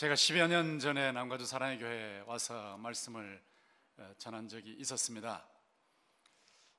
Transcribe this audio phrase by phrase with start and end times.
[0.00, 3.38] 제가 10여 년 전에 남가주 사랑의 교회에 와서 말씀을
[3.98, 5.46] 어, 전한 적이 있었습니다.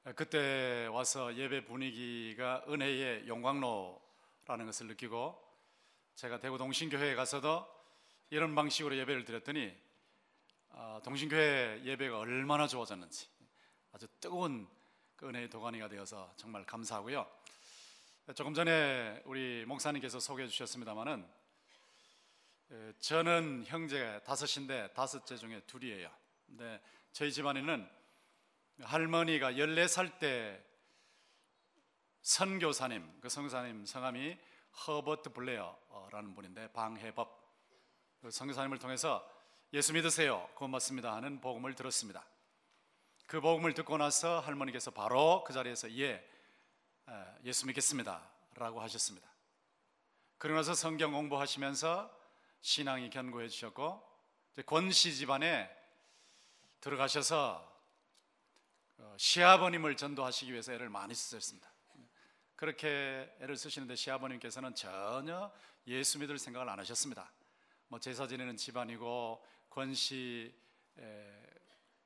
[0.06, 5.40] 어, 그때 와서 예배 분위기가 은혜의 영광로라는 것을 느끼고
[6.16, 7.68] 제가 대구 동신교회에 가서도
[8.32, 9.72] 이런 방식으로 예배를 드렸더니
[10.70, 13.28] 어, 동신교회 예배가 얼마나 좋아졌는지
[13.92, 14.68] 아주 뜨거운
[15.16, 17.28] 그 은혜의 도가니가 되어서 정말 감사하고요.
[18.34, 21.41] 조금 전에 우리 목사님께서 소개해 주셨습니다마는
[23.00, 26.10] 저는 형제 다섯인데 다섯째 중에 둘이에요.
[26.46, 27.90] 근데 저희 집안에는
[28.82, 30.64] 할머니가 14살 때
[32.22, 34.38] 선교사님, 그 선교사님 성함이
[34.88, 37.42] 허버트 블레어라는 분인데 방해법
[38.22, 39.28] 그 선교사님을 통해서
[39.74, 40.48] 예수 믿으세요.
[40.56, 42.26] 고맙습니다 하는 복음을 들었습니다.
[43.28, 46.26] 그 복음을 듣고 나서 할머니께서 바로 그 자리에서 예,
[47.44, 49.28] 예수 믿겠습니다 라고 하셨습니다.
[50.38, 52.21] 그러고 나서 성경 공부하시면서
[52.62, 54.02] 신앙이 견고해 주셨고
[54.66, 55.70] 권씨 집안에
[56.80, 57.70] 들어가셔서
[58.98, 61.72] 어, 시아버님을 전도하시기 위해서 애를 많이 쓰셨습니다.
[62.56, 65.52] 그렇게 애를 쓰시는데 시아버님께서는 전혀
[65.88, 67.32] 예수 믿을 생각을 안 하셨습니다.
[67.88, 70.54] 뭐 제사 지내는 집안이고 권씨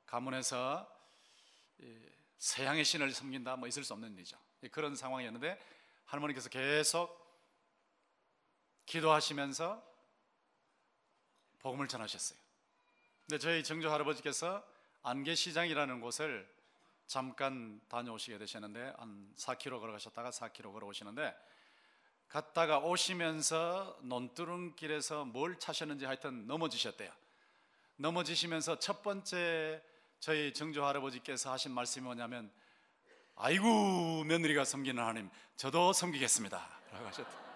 [0.06, 0.90] 가문에서
[2.38, 4.38] 서양의 신을 섬긴다 뭐 있을 수 없는 일이죠.
[4.70, 5.60] 그런 상황이었는데
[6.06, 7.24] 할머니께서 계속
[8.86, 9.95] 기도하시면서
[11.66, 12.38] 복음을 전하셨어요.
[13.26, 14.64] 근데 저희 정조 할아버지께서
[15.02, 16.48] 안개시장이라는 곳을
[17.08, 21.34] 잠깐 다녀오시게 되셨는데 한 4km 걸어가셨다가 4km 걸어오시는데
[22.28, 27.12] 갔다가 오시면서 논두렁길에서 뭘 차셨는지 하여튼 넘어지셨대요.
[27.96, 29.82] 넘어지시면서 첫 번째
[30.20, 32.48] 저희 정조 할아버지께서 하신 말씀이 뭐냐면
[33.34, 37.46] 아이고 며느리가 섬기는 하나님 저도 섬기겠습니다 라고 하셨대요.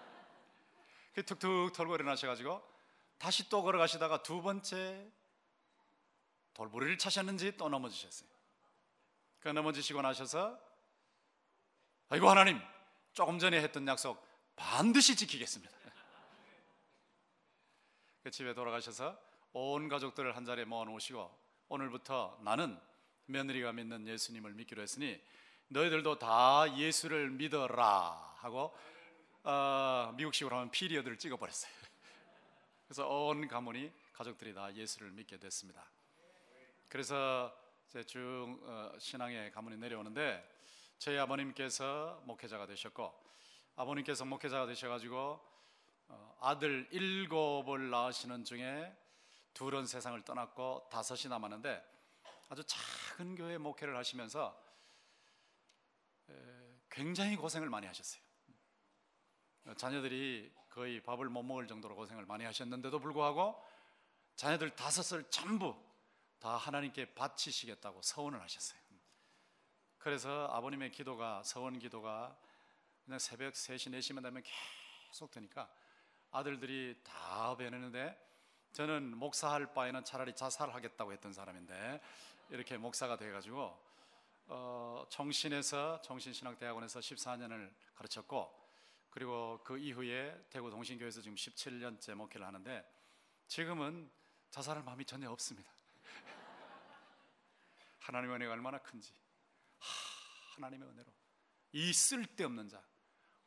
[1.25, 2.70] 툭툭 털고 일어나셔가지고
[3.21, 5.07] 다시 또 걸어가시다가 두 번째
[6.55, 8.27] 돌부리를 차셨는지 또 넘어지셨어요.
[9.39, 10.59] 그 넘어지시고 나셔서
[12.09, 12.59] 아이고 하나님
[13.13, 15.71] 조금 전에 했던 약속 반드시 지키겠습니다.
[18.23, 19.15] 그 집에 돌아가셔서
[19.53, 21.31] 온 가족들을 한 자리에 모아 놓으시고
[21.69, 22.79] 오늘부터 나는
[23.27, 25.21] 며느리가 믿는 예수님을 믿기로 했으니
[25.67, 28.75] 너희들도 다 예수를 믿어라 하고
[29.43, 31.80] 어, 미국식으로 하면 피리어드를 찍어버렸어요.
[32.91, 35.89] 그래서 온 가문이 가족들이 다 예수를 믿게 됐습니다.
[36.89, 37.57] 그래서
[38.05, 40.45] 쭉 어, 신앙의 가문이 내려오는데
[40.97, 43.17] 저희 아버님께서 목회자가 되셨고
[43.77, 45.39] 아버님께서 목회자가 되셔가지고
[46.09, 48.93] 어, 아들 일곱을 낳으시는 중에
[49.53, 51.81] 둘은 세상을 떠났고 다섯이 남았는데
[52.49, 54.61] 아주 작은 교회 목회를 하시면서
[56.89, 58.21] 굉장히 고생을 많이 하셨어요.
[59.77, 63.61] 자녀들이 거의 밥을 못 먹을 정도로 고생을 많이 하셨는데도 불구하고
[64.35, 65.75] 자녀들 다섯을 전부
[66.39, 68.79] 다 하나님께 바치시겠다고 서원을 하셨어요.
[69.99, 72.35] 그래서 아버님의 기도가 서원 기도가
[73.05, 74.41] 그냥 새벽 3시 4시만 되면
[75.11, 75.69] 계속 되니까
[76.31, 78.17] 아들들이 다 배내는데
[78.71, 82.01] 저는 목사할 바에는 차라리 자살하겠다고 했던 사람인데
[82.49, 83.77] 이렇게 목사가 돼가지고
[84.47, 88.60] 어, 정신에서 정신신학대학원에서 14년을 가르쳤고
[89.11, 92.83] 그리고 그 이후에 대구 동신교회에서 지금 17년째 목회를 하는데
[93.47, 94.11] 지금은
[94.49, 95.71] 자살할 마음이 전혀 없습니다.
[97.99, 99.13] 하나님의 은혜가 얼마나 큰지
[99.77, 101.13] 하, 하나님의 은혜로
[101.73, 102.91] 이 쓸데없는 자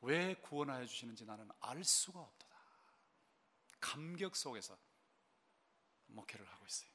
[0.04, 2.54] 왜 구원하여 주시는지 나는 알 수가 없도다.
[3.80, 4.78] 감격 속에서
[6.06, 6.90] 목회를 하고 있어요.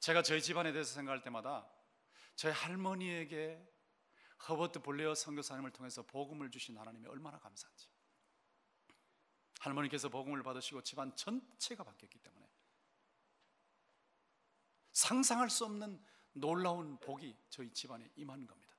[0.00, 1.68] 제가 저희 집안에 대해서 생각할 때마다
[2.34, 3.64] 저희 할머니에게
[4.48, 7.88] 허버트 볼레어 선교사님을 통해서 복음을 주신 하나님이 얼마나 감사한지.
[9.60, 12.48] 할머니께서 복음을 받으시고 집안 전체가 바뀌었기 때문에
[14.92, 16.02] 상상할 수 없는
[16.32, 18.74] 놀라운 복이 저희 집안에 임한 겁니다.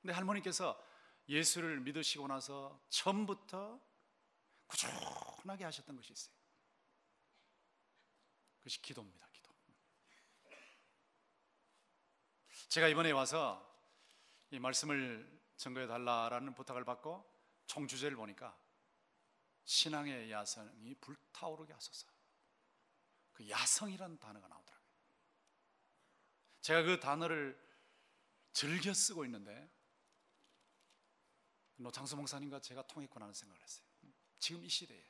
[0.00, 0.80] 근데 할머니께서
[1.28, 3.80] 예수를 믿으시고 나서 처음부터
[4.66, 6.34] 꾸준하게 하셨던 것이 있어요.
[8.58, 9.52] 그것이 기도입니다, 기도.
[12.68, 13.73] 제가 이번에 와서
[14.54, 17.28] 이 말씀을 증거해 달라라는 부탁을 받고
[17.66, 18.56] 총주제를 보니까
[19.64, 22.06] 신앙의 야성이 불타오르게 하소서.
[23.32, 24.90] 그 야성이라는 단어가 나오더라고요.
[26.60, 27.60] 제가 그 단어를
[28.52, 29.68] 즐겨 쓰고 있는데
[31.74, 33.84] 노창수 목사님과 제가 통했구나 하는 생각을 했어요.
[34.38, 35.04] 지금 이 시대에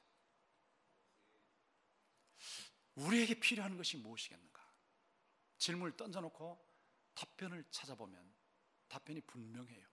[2.95, 4.65] 우리에게 필요한 것이 무엇이겠는가?
[5.59, 6.67] 질문을 던져놓고
[7.15, 8.44] 답변을 찾아보면
[8.95, 9.85] 답변이 분명해요.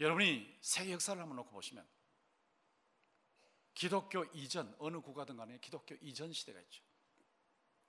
[0.00, 1.86] 여러분이 세계 역사를 한번 놓고 보시면
[3.74, 6.82] 기독교 이전 어느 국가든 간에 기독교 이전 시대가 있죠.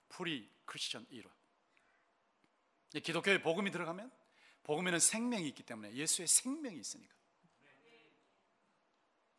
[0.09, 1.31] Pre-Christian era.
[3.01, 4.11] 기독교에 복음이 들어가면
[4.63, 7.15] 복음에는 생명이 있기 때문에 예수의 생명이 있으니까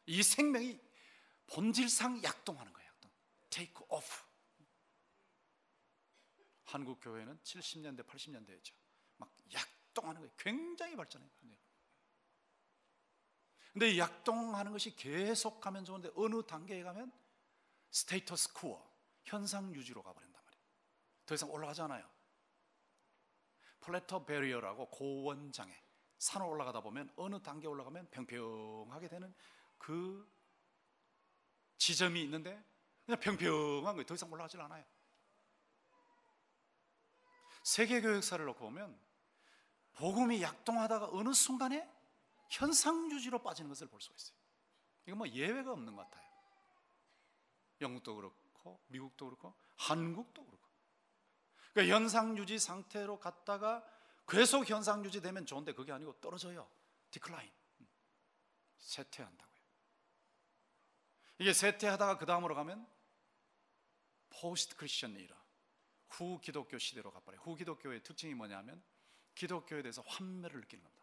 [0.07, 0.81] 이 생명이
[1.49, 2.89] 본질상 약동하는 거예요.
[2.89, 3.11] 약동.
[3.51, 4.25] Take off.
[6.65, 8.82] 한국 교회는 70년대, 80년대였죠.
[9.93, 10.33] 막 약동하는 거예요.
[10.39, 11.31] 굉장히 발전해요.
[13.73, 17.11] 근데 이 약동하는 것이 계속하면 좋은데 어느 단계에 가면
[17.91, 18.87] status quo,
[19.25, 20.65] 현상 유지로 가버린단 말이에요.
[21.25, 22.07] 더 이상 올라가지 않아요.
[23.81, 25.75] plateau barrier라고 고원 장애.
[26.19, 29.35] 산을 올라가다 보면 어느 단계 올라가면 평평하게 되는
[29.79, 30.31] 그
[31.79, 32.63] 지점이 있는데
[33.05, 34.05] 그냥 평평한 거예요.
[34.05, 34.85] 더 이상 올라가질 않아요.
[37.65, 39.12] 세계 교역사를 놓고 보면
[39.95, 41.89] 복음이 약동하다가 어느 순간에
[42.49, 44.37] 현상 유지로 빠지는 것을 볼 수가 있어요.
[45.07, 46.29] 이거 뭐 예외가 없는 것 같아요.
[47.81, 50.69] 영국도 그렇고 미국도 그렇고 한국도 그렇고.
[51.73, 53.85] 그러니까 현상 유지 상태로 갔다가
[54.29, 56.69] 계속 현상 유지 되면 좋은데 그게 아니고 떨어져요.
[57.11, 57.51] Decline.
[58.79, 59.53] 쇠퇴한다고요.
[61.39, 62.87] 이게 쇠퇴하다가 그 다음으로 가면
[64.31, 65.37] post-Christian era
[66.09, 67.41] 후 기독교 시대로 가버려요.
[67.43, 68.83] 후 기독교의 특징이 뭐냐면
[69.35, 71.03] 기독교에 대해서 환멸을 느끼는 겁니다.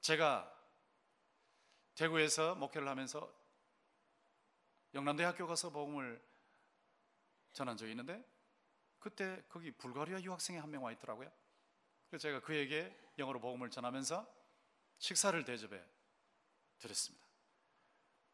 [0.00, 0.52] 제가
[1.94, 3.32] 대구에서 목회를 하면서
[4.94, 6.22] 영남대학교 가서 복음을
[7.52, 8.24] 전한 적이 있는데
[8.98, 11.30] 그때 거기 불가리아 유학생이 한 명 와 있더라고요.
[12.08, 14.26] 그래서 제가 그에게 영어로 복음을 전하면서
[14.98, 15.82] 식사를 대접해
[16.78, 17.26] 드렸습니다.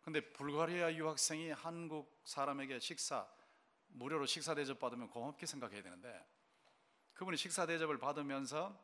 [0.02, 3.28] 근데 불가리아 유학생이 한국 사람에게 식사
[3.88, 6.26] 무료로 식사 대접 받으면 고맙게 생각해야 되는데
[7.22, 8.76] 그분이 식사 대접을 받으면서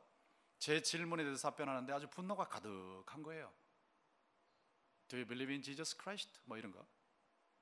[0.61, 3.52] 제 질문에 대해서 답변하는데 아주 분노가 가득한 거예요.
[5.08, 6.38] Do you believe in Jesus Christ?
[6.44, 6.87] 뭐 이런 거.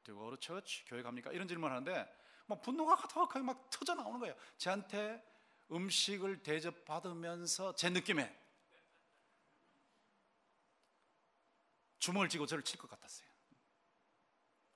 [0.05, 0.85] Do you go to church?
[0.85, 1.33] 교회 갑니까?
[1.33, 2.07] 이런 질문 하는데
[2.45, 4.37] 뭐 분노가 가득하게 막 터져 나오는 거예요.
[4.59, 5.25] 저한테
[5.73, 8.39] 음식을 대접받으면서 제 느낌에
[12.01, 13.27] 주먹을 쥐고 저를 칠 것 같았어요.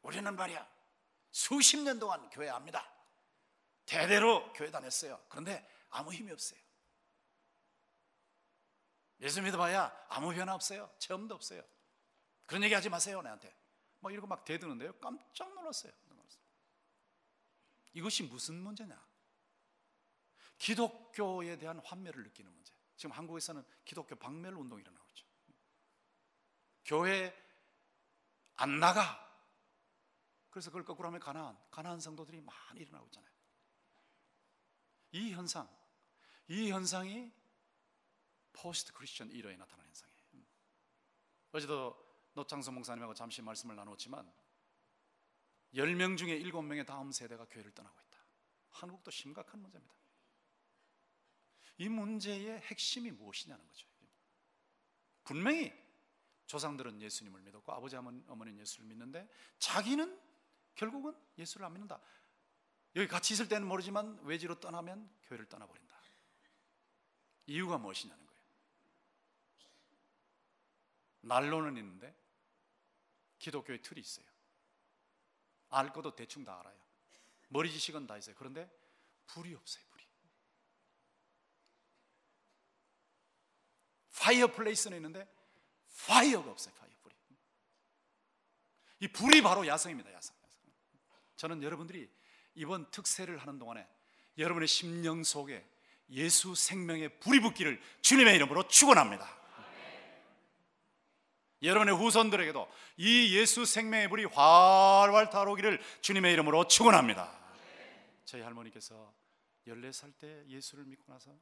[0.00, 0.66] 우리는 말이야
[1.30, 2.90] 수십 년 동안 교회 합니다.
[3.84, 5.22] 대대로 교회 다녔어요.
[5.28, 6.60] 그런데 아무 힘이 없어요.
[9.20, 10.90] 예수 믿어봐야 아무 변화 없어요.
[10.98, 11.62] 체험도 없어요.
[12.46, 13.54] 그런 얘기 하지 마세요, 나한테.
[14.00, 14.92] 막 이러고 막 대드는데요.
[14.98, 15.92] 깜짝 놀랐어요.
[17.92, 19.08] 이것이 무슨 문제냐?
[20.58, 22.72] 기독교에 대한 환멸을 느끼는 문제.
[22.96, 25.26] 지금 한국에서는 기독교 박멸 운동이 일어나고 있죠.
[26.84, 27.34] 교회
[28.56, 29.26] 안 나가.
[30.50, 33.32] 그래서 그걸 거꾸로 하면 가난한, 가난한 성도들이 많이 일어나고 있잖아요.
[35.12, 35.68] 이 현상,
[36.50, 37.32] 이 현상이
[38.52, 40.20] 포스트 크리스천 이러에 나타나는 현상이에요.
[40.34, 40.46] 음.
[41.52, 41.96] 어제도
[42.34, 44.28] 노창성 목사님하고 잠시 말씀을 나눴지만
[45.74, 48.18] 10명 중에 7명의 다음 세대가 교회를 떠나고 있다.
[48.70, 49.94] 한국도 심각한 문제입니다.
[51.78, 53.86] 이 문제의 핵심이 무엇이냐는 거죠.
[55.22, 55.72] 분명히
[56.46, 59.28] 조상들은 예수님을 믿었고 아버지 어머니는 예수를 믿는데
[59.60, 60.20] 자기는
[60.74, 62.00] 결국은 예수를 안 믿는다.
[62.96, 65.99] 여기 같이 있을 때는 모르지만 외지로 떠나면 교회를 떠나버린다.
[67.50, 68.42] 이유가 무엇이냐는 거예요.
[71.22, 72.14] 난로는 있는데
[73.40, 74.24] 기독교의 틀이 있어요.
[75.70, 76.80] 알 것도 대충 다 알아요.
[77.48, 78.36] 머리 지식은 다 있어요.
[78.36, 78.70] 그런데
[79.26, 80.04] 불이 없어요, 불이.
[84.16, 85.28] fireplace는 있는데
[86.06, 87.16] fire가 없어요, fire 불이.
[89.00, 90.36] 이 불이 바로 야성입니다, 야성.
[91.34, 92.08] 저는 여러분들이
[92.54, 93.88] 이번 특세를 하는 동안에
[94.38, 95.68] 여러분의 심령 속에
[96.10, 99.40] 예수 생명의 불이 붙기를 주님의 이름으로 축원합니다.
[101.62, 107.38] 여러분의 후손들에게도 이 예수 생명의 불이 활활 타오르기를 주님의 이름으로 축원합니다.
[108.24, 109.12] 저희 할머니께서
[109.66, 111.36] 14살 때 예수를 믿고 나서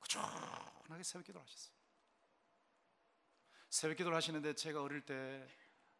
[0.00, 1.74] 꾸준하게 새벽 기도를 하셨어요.
[3.68, 5.46] 새벽 기도를 하시는데 제가 어릴 때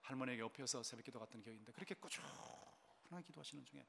[0.00, 3.86] 할머니에게 엎여서 새벽 기도 갔던 기억이 있는데 그렇게 꾸준하게 기도하시는 중에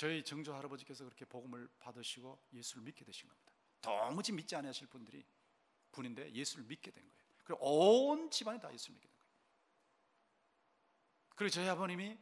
[0.00, 3.52] 저희 정조 할아버지께서 그렇게 복음을 받으시고 예수를 믿게 되신 겁니다.
[3.82, 5.26] 도무지 믿지 않으실 분들이
[5.92, 7.22] 분인데 예수를 믿게 된 거예요.
[7.44, 9.30] 그리고 온 집안이 다 예수를 믿게 된 거예요.
[11.36, 12.18] 그리고 저희 아버님이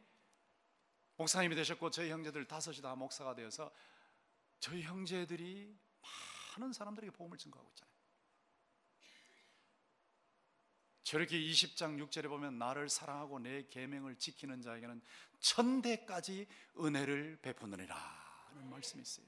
[1.15, 3.71] 목사님이 되셨고 저희 형제들 다섯이 다 목사가 되어서
[4.59, 5.73] 저희 형제들이
[6.57, 7.95] 많은 사람들에게 복음을 증거하고 있잖아요.
[11.09, 15.01] 저렇게 20장 6절에 보면 나를 사랑하고 내 계명을 지키는 자에게는
[15.39, 16.45] 천대까지
[16.79, 19.25] 은혜를 베푸느니라 하는 말씀이 있어요.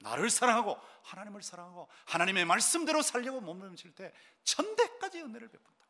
[0.00, 4.12] 나를 사랑하고 하나님을 사랑하고 하나님의 말씀대로 살려고 몸부림칠 때
[4.44, 5.86] 천대까지 은혜를 베푼다.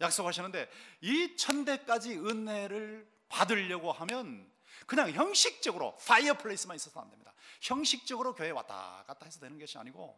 [0.00, 4.48] 약속하셨는데 이 천대까지 은혜를 받으려고 하면
[4.86, 7.34] 그냥 형식적으로 fireplace만 있어서 안 됩니다.
[7.62, 10.16] 형식적으로 교회 왔다 갔다 해서 되는 것이 아니고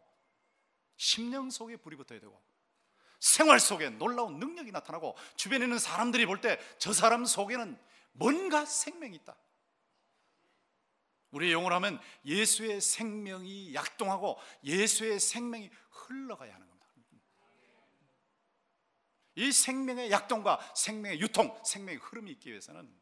[0.97, 2.39] 심령 속에 불이 붙어야 되고
[3.25, 7.75] 생활 속에 놀라운 능력이 나타나고 주변에 있는 사람들이 볼 때 저 사람 속에는
[8.11, 9.35] 뭔가 생명이 있다.
[11.31, 16.87] 우리의 용어로 하면 예수의 생명이 약동하고 예수의 생명이 흘러가야 하는 겁니다.
[19.33, 22.95] 이 생명의 약동과 생명의 유통, 생명의 흐름이 있기 위해서는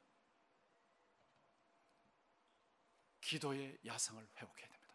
[3.21, 4.93] 기도의 야성을 회복해야 됩니다.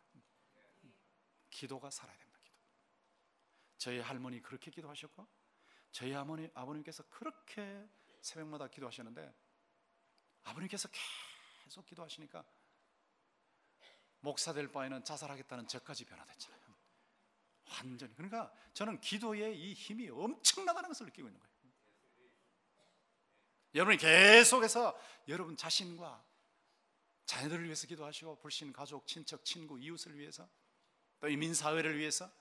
[1.50, 2.27] 기도가 살아야 됩니다.
[3.78, 5.26] 저희 할머니 그렇게 기도하셨고,
[5.92, 7.88] 저희 아버님, 아버님께서 그렇게
[8.20, 9.35] 새벽마다 기도하셨는데,
[10.44, 10.88] 아버님께서
[11.64, 12.44] 계속 기도하시니까
[14.20, 16.61] 목사 될 바에는 자살하겠다는 저까지 변화됐잖아요.
[17.70, 18.14] 완전히.
[18.14, 21.49] 그러니까 저는 기도의 이 힘이 엄청나다는 것을 느끼고 있는 거예요.
[23.75, 26.25] 여러분이 계속해서 여러분 자신과
[27.26, 30.49] 자녀들을 위해서 기도하시고 불신 가족, 친척, 친구, 이웃을 위해서
[31.20, 32.32] 또 이민 사회를 위해서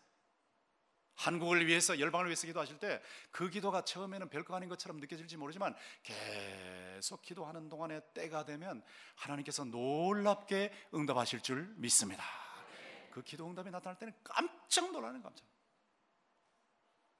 [1.18, 7.22] 한국을 위해서 열방을 위해서 기도하실 때 그 기도가 처음에는 별거 아닌 것처럼 느껴질지 모르지만 계속
[7.22, 8.84] 기도하는 동안에 때가 되면
[9.16, 12.24] 하나님께서 놀랍게 응답하실 줄 믿습니다.
[13.12, 15.46] 그 기도 응답이 나타날 때는 깜짝 놀라는 깜짝.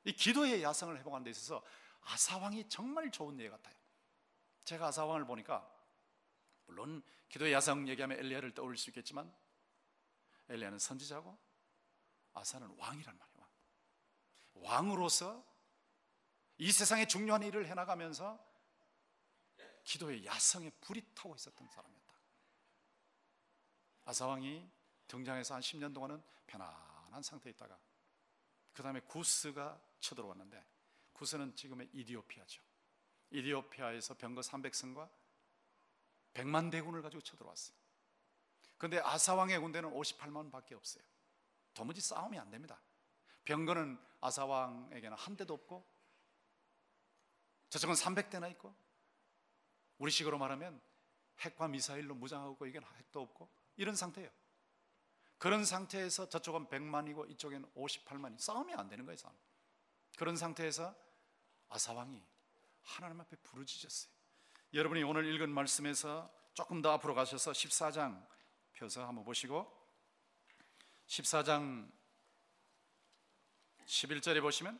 [0.06, 1.64] 이 기도의 야성을 회복하는 데 있어서
[2.02, 3.76] 아사왕이 정말 좋은 예 같아요.
[4.64, 5.70] 제가 아사왕을 보니까
[6.66, 9.32] 물론 기도의 야성 얘기하면 엘리야를 떠올릴 수 있겠지만
[10.50, 11.38] 엘리야는 선지자고
[12.34, 13.37] 아사는 왕이란 말이에요.
[14.62, 15.46] 왕으로서
[16.58, 18.46] 이 세상의 중요한 일을 해나가면서
[19.84, 22.14] 기도의 야성에 불이 타고 있었던 사람이었다.
[24.06, 24.70] 아사왕이
[25.08, 27.80] 등장해서 한 10년 동안은 편안한 상태에 있다가
[28.74, 30.66] 그 다음에 구스가 쳐들어왔는데
[31.14, 32.62] 구스는 지금의 이디오피아죠.
[33.32, 35.10] 이디오피아에서 병거 300승과
[36.34, 37.76] 100만 대군을 가지고 쳐들어왔어요.
[38.78, 41.04] 그런데 아사왕의 군대는 58만 밖에 없어요.
[41.74, 42.80] 도무지 싸움이 안 됩니다.
[43.48, 45.86] 병거는 아사왕에게는 한 대도 없고
[47.70, 48.76] 저쪽은 300대나 있고
[50.00, 50.82] 우리 식으로 말하면
[51.40, 54.30] 핵과 미사일로 무장하고 이게 핵도 없고 이런 상태예요.
[55.38, 59.34] 그런 상태에서 저쪽은 100만이고 이쪽에는 58만이 싸움이 안 되는 거예요, 싸움.
[60.18, 60.94] 그런 상태에서
[61.70, 62.22] 아사왕이
[62.82, 64.12] 하나님 앞에 부르짖었어요.
[64.74, 68.28] 여러분이 오늘 읽은 말씀에서 조금 더 앞으로 가셔서 14장
[68.74, 69.72] 펴서 한번 보시고
[71.08, 71.90] 14장
[73.88, 74.80] 11절에 보시면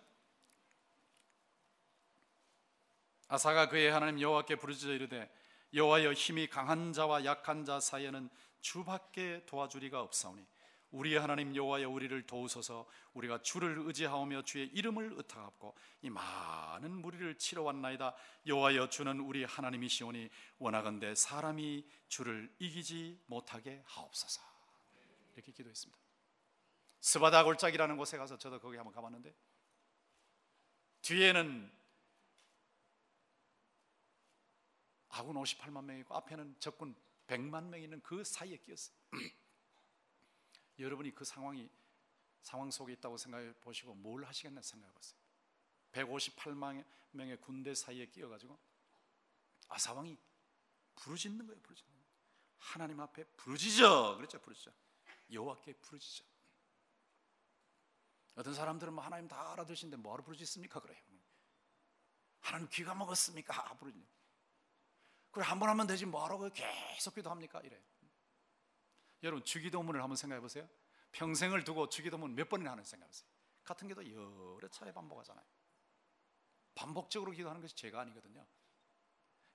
[3.30, 5.30] 아사가 그의 하나님 여호와께 부르짖어 이르되
[5.74, 8.30] 여호와여 힘이 강한 자와 약한 자 사이에는
[8.62, 10.46] 주밖에 도와주리가 없사오니
[10.92, 12.88] 우리 하나님 여호와여 우리를 도우소서.
[13.14, 18.16] 우리가 주를 의지하오며 주의 이름을 의탁하고 이 많은 무리를 치러 왔나이다.
[18.46, 24.42] 여호와여 주는 우리 하나님이시오니 원하건대 사람이 주를 이기지 못하게 하옵소서.
[25.36, 26.07] 이렇게 기도했습니다
[27.00, 29.34] 스바다 골짜기라는 곳에 가서 저도 거기 한번 가봤는데
[31.02, 31.72] 뒤에는
[35.10, 36.96] 아군 58만 명이고 앞에는 적군
[37.28, 38.96] 100만 명이 있는 그 사이에 끼었어요.
[40.80, 41.70] 여러분이 그 상황이
[42.42, 45.20] 상황 속에 있다고 생각해 보시고 뭘 하시겠나 생각해 보세요.
[45.92, 48.58] 158만 명의 군대 사이에 끼어 가지고
[49.70, 50.18] 아사왕이
[50.96, 51.94] 부르짖는 거예요, 부르짖는.
[52.60, 54.16] 하나님 앞에 부르짖어.
[54.18, 54.72] 그랬죠, 부르짖어.
[55.32, 56.26] 여호와께 부르짖어.
[58.38, 60.80] 어떤 사람들은 뭐 하나님 다 알아들으시는데 뭐하러 부르짖습니까?
[60.80, 60.98] 그래요.
[62.40, 63.74] 하나님 귀가 먹었습니까?
[63.78, 64.08] 부르짖.
[65.32, 67.62] 그래 한 번 하면 되지 뭐하러 계속 기도합니까?
[67.62, 67.82] 이래.
[69.24, 70.70] 여러분 주기도문을 한번 생각해 보세요.
[71.14, 73.28] 평생을 두고 주기도문 몇 번이나 하는 생각해 보세요.
[73.64, 75.44] 같은 기도 여러 차례 반복하잖아요.
[76.76, 78.46] 반복적으로 기도하는 것이 죄가 아니거든요.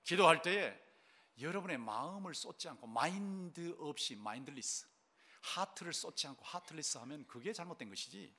[0.03, 0.77] 기도할 때에
[1.39, 4.85] 여러분의 마음을 쏟지 않고 마인드 없이 mindless
[5.41, 8.35] heart를 쏟지 않고 heartless 하면 그게 잘못된 것이지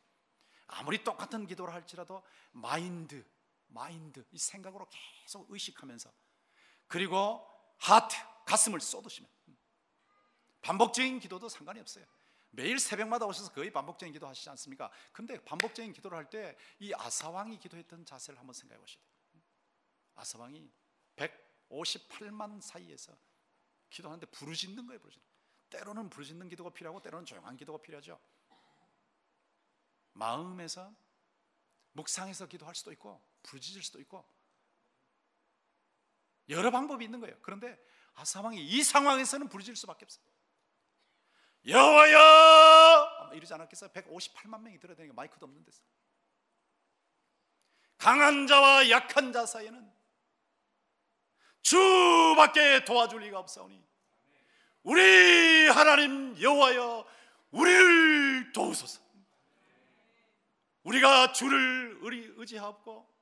[0.67, 3.25] 아무리 똑같은 기도를 할지라도 mind,
[3.69, 6.11] mind 이 생각으로 계속 의식하면서
[6.87, 7.47] 그리고
[7.79, 8.17] 하트,
[8.47, 9.29] 가슴을 쏟으시면
[10.63, 12.05] 반복적인 기도도 상관이 없어요.
[12.51, 14.91] 매일 새벽마다 오셔서 거의 반복적인 기도 하시지 않습니까?
[15.13, 19.43] 근데 반복적인 기도를 할 때 이 아사왕이 기도했던 자세를 한번 생각해 봐요.
[20.15, 20.71] 아사왕이
[21.17, 23.13] 158만 사이에서
[23.91, 25.27] 기도하는데 부르짖는 거예요, 부르짖는.
[25.71, 28.19] 때로는 부르짖는 기도가 필요하고 때로는 조용한 기도가 필요하죠.
[30.15, 30.95] 마음에서
[31.93, 34.29] 묵상해서 기도할 수도 있고 부르짖을 수도 있고
[36.49, 37.37] 여러 방법이 있는 거예요.
[37.43, 37.79] 그런데
[38.15, 40.25] 아사왕이 이 상황에서는 부르짖을 수밖에 없어요.
[41.67, 43.91] 여호와여 이러지 않았겠어요?
[43.91, 45.83] 158만 명이 들어다니까 마이크도 없는 데서
[47.97, 49.93] 강한 자와 약한 자 사이에는
[51.63, 53.83] 주밖에 도와줄 리가 없사오니
[54.83, 57.07] 우리 하나님 여호와여
[57.51, 59.04] 우리를 도우소서
[60.85, 63.13] 우리가 주를 의지하옵고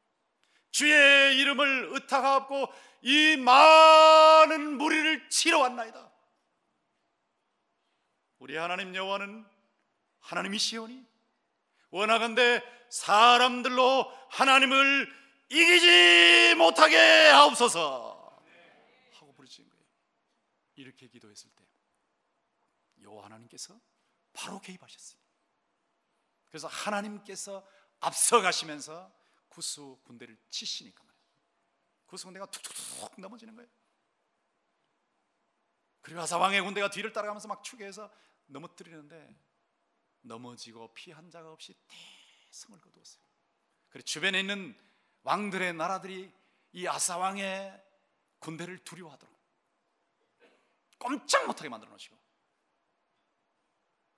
[0.70, 6.12] 주의 이름을 의탁하옵고 이 많은 무리를 치러 왔나이다
[8.38, 9.46] 우리 하나님 여호와는
[10.20, 11.06] 하나님이시오니
[11.90, 18.42] 원하건대 사람들로 하나님을 이기지 못하게 하옵소서
[19.12, 19.84] 하고 부르짖은 거예요.
[20.76, 21.64] 이렇게 기도했을 때
[23.02, 23.78] 여호와 하나님께서
[24.32, 25.21] 바로 개입하셨어요.
[26.52, 27.66] 그래서 하나님께서
[28.00, 29.10] 앞서가시면서
[29.48, 31.24] 구스 군대를 치시니까 말이에요.
[32.04, 33.70] 구스 군대가 툭툭툭 넘어지는 거예요.
[36.02, 38.12] 그리고 아사왕의 군대가 뒤를 따라가면서 막 추계해서
[38.46, 39.34] 넘어뜨리는데
[40.20, 41.74] 넘어지고 피 한 자가 없이
[42.50, 43.24] 대성을 거두었어요.
[43.88, 44.78] 그리고 주변에 있는
[45.22, 46.30] 왕들의 나라들이
[46.72, 47.82] 이 아사왕의
[48.40, 49.34] 군대를 두려워하도록
[50.98, 52.18] 꼼짝 못하게 만들어 놓으시고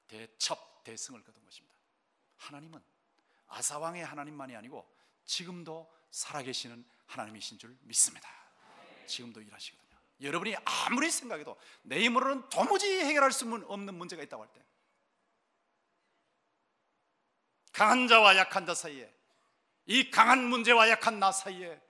[0.09, 1.74] 대첩 대승을 거둔 것입니다.
[2.45, 2.83] 하나님은
[3.47, 4.89] 아사왕의 하나님만이 아니고
[5.25, 8.29] 지금도 살아계시는 하나님이신 줄 믿습니다.
[9.07, 9.85] 지금도 일하시거든요.
[10.21, 14.65] 여러분이 아무리 생각해도 내 힘으로는 도무지 해결할 수 없는 문제가 있다고 할 때,
[17.73, 19.13] 강한 자와 약한 자 사이에
[19.87, 21.81] 이 강한 문제와 약한 나 사이에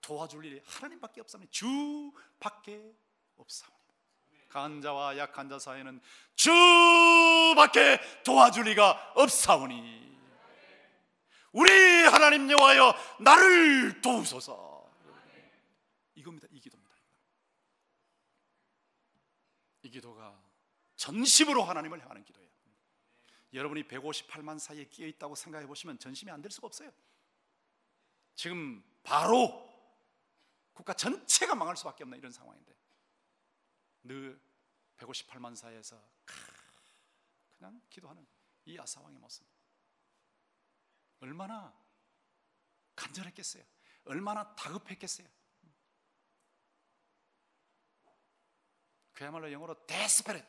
[0.00, 2.94] 도와줄 일이 하나님밖에 없사오니 주밖에
[3.36, 3.73] 없사오니
[4.54, 6.00] 강한 자와 약한 자 사이에는
[6.36, 10.16] 주밖에 도와줄 리가 없사오니.
[11.50, 11.70] 우리
[12.04, 14.88] 하나님 여호와여 나를 도우소서.
[16.14, 16.94] 이겁니다 이 기도입니다.
[19.82, 20.40] 이 기도가
[20.94, 22.48] 전심으로 하나님을 향하는 기도예요.
[23.54, 26.92] 여러분이 158만 사이에 끼어 있다고 생각해 보시면 전심이 안 될 수가 없어요.
[28.36, 29.68] 지금 바로
[30.72, 32.72] 국가 전체가 망할 수밖에 없는 이런 상황인데
[34.04, 34.43] 늘
[34.98, 36.00] 158만 사이에서
[37.58, 38.26] 그냥 기도하는
[38.64, 39.46] 이 아사왕의 모습.
[41.20, 41.72] 얼마나
[42.96, 43.64] 간절했겠어요.
[44.04, 45.26] 얼마나 다급했겠어요.
[49.14, 50.46] 그야말로 영어로 데스페레트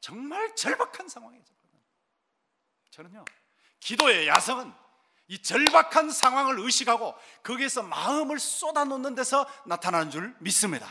[0.00, 1.44] 정말 절박한 상황이에요
[2.90, 3.24] 저는요
[3.80, 4.72] 기도의 야성은
[5.28, 10.86] 이 절박한 상황을 의식하고 거기에서 마음을 쏟아놓는 데서 나타나는 줄 믿습니다.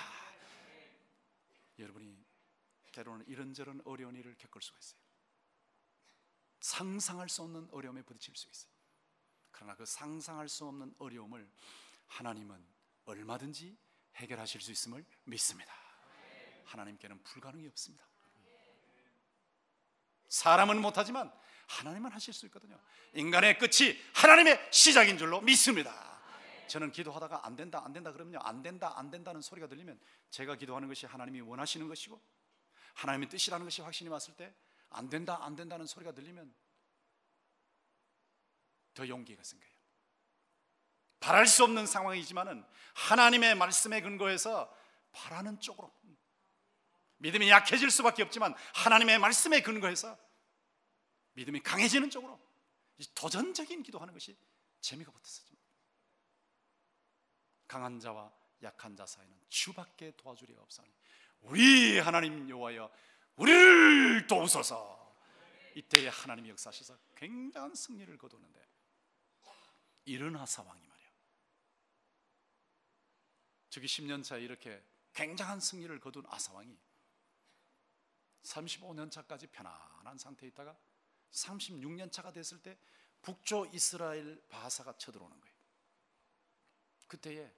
[2.95, 4.99] 때로는 이런저런 어려운 일을 겪을 수가 있어요.
[6.61, 8.71] 상상할 수 없는 어려움에 부딪힐 수 있어요.
[9.51, 11.49] 그러나 그 상상할 수 없는 어려움을
[12.07, 12.65] 하나님은
[13.05, 13.77] 얼마든지
[14.15, 15.73] 해결하실 수 있음을 믿습니다.
[16.65, 18.05] 하나님께는 불가능이 없습니다.
[20.29, 21.31] 사람은 못하지만
[21.67, 22.79] 하나님만 하실 수 있거든요.
[23.13, 26.15] 인간의 끝이 하나님의 시작인 줄로 믿습니다.
[26.67, 28.39] 저는 기도하다가 안 된다, 안 된다 그러면요.
[28.41, 29.99] 안 된다, 안 된다는 소리가 들리면
[30.31, 32.19] 제가 기도하는 것이 하나님이 원하시는 것이고
[32.95, 34.53] 하나님의 뜻이라는 것이 확신이 왔을 때
[34.95, 36.53] 안 된다, 안 된다는 소리가 들리면
[38.93, 39.75] 더 용기가 생겨요.
[41.19, 44.73] 바랄 수 없는 상황이지만은 하나님의 말씀에 근거해서
[45.11, 45.93] 바라는 쪽으로
[47.17, 50.17] 믿음이 약해질 수밖에 없지만 하나님의 말씀에 근거해서
[51.33, 52.39] 믿음이 강해지는 쪽으로
[53.15, 54.37] 도전적인 기도하는 것이
[54.79, 55.57] 재미가 붙었어요.
[57.67, 58.31] 강한 자와
[58.63, 60.89] 약한 자 사이는 주밖에 도와줄 리가 없사니
[61.45, 62.91] 우리 하나님 여호와여
[63.35, 64.95] 우리를 도우소서.
[65.75, 68.65] 이때에 하나님이 역사하셔서 굉장한 승리를 거두는데
[70.05, 71.09] 일어나사 왕이 말이야.
[73.69, 74.81] 저기 10년 차에 이렇게
[75.13, 76.77] 굉장한 승리를 거둔 아사 왕이
[78.43, 80.77] 35년 차까지 편안한 상태에 있다가
[81.31, 82.77] 36년 차가 됐을 때
[83.21, 85.55] 북조 이스라엘 바사가 쳐들어오는 거예요.
[87.07, 87.53] 그때에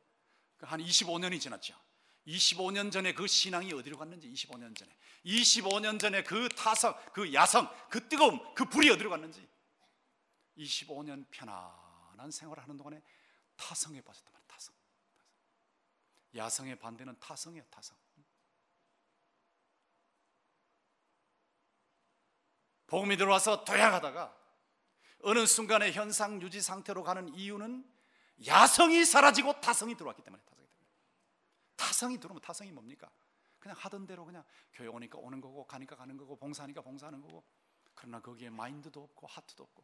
[0.58, 1.87] 그한 25년이 지났죠.
[2.28, 4.92] 25년 전에 그 신앙이 어디로 갔는지 25년 전에
[5.26, 9.48] 25년 전에 그 타성, 그 야성, 그 뜨거움, 그 불이 어디로 갔는지
[10.58, 13.02] 25년 편안한 생활을 하는 동안에
[13.56, 14.48] 타성에 빠졌단 말이에요.
[14.48, 14.76] 타성.
[16.36, 17.64] 야성의 반대는 타성이에요.
[17.70, 17.98] 타성.
[22.88, 24.36] 복음이 들어와서 도약하다가
[25.24, 27.86] 어느 순간에 현상 유지 상태로 가는 이유는
[28.46, 30.42] 야성이 사라지고 타성이 들어왔기 때문에
[31.78, 33.10] 타성이 들어오면 타성이 뭡니까?
[33.60, 37.44] 그냥 하던 대로 그냥 교회 오니까 오는 거고 가니까 가는 거고 봉사하니까 봉사하는 거고
[37.96, 39.84] 그러나 거기에 마인드도 없고 하트도 없고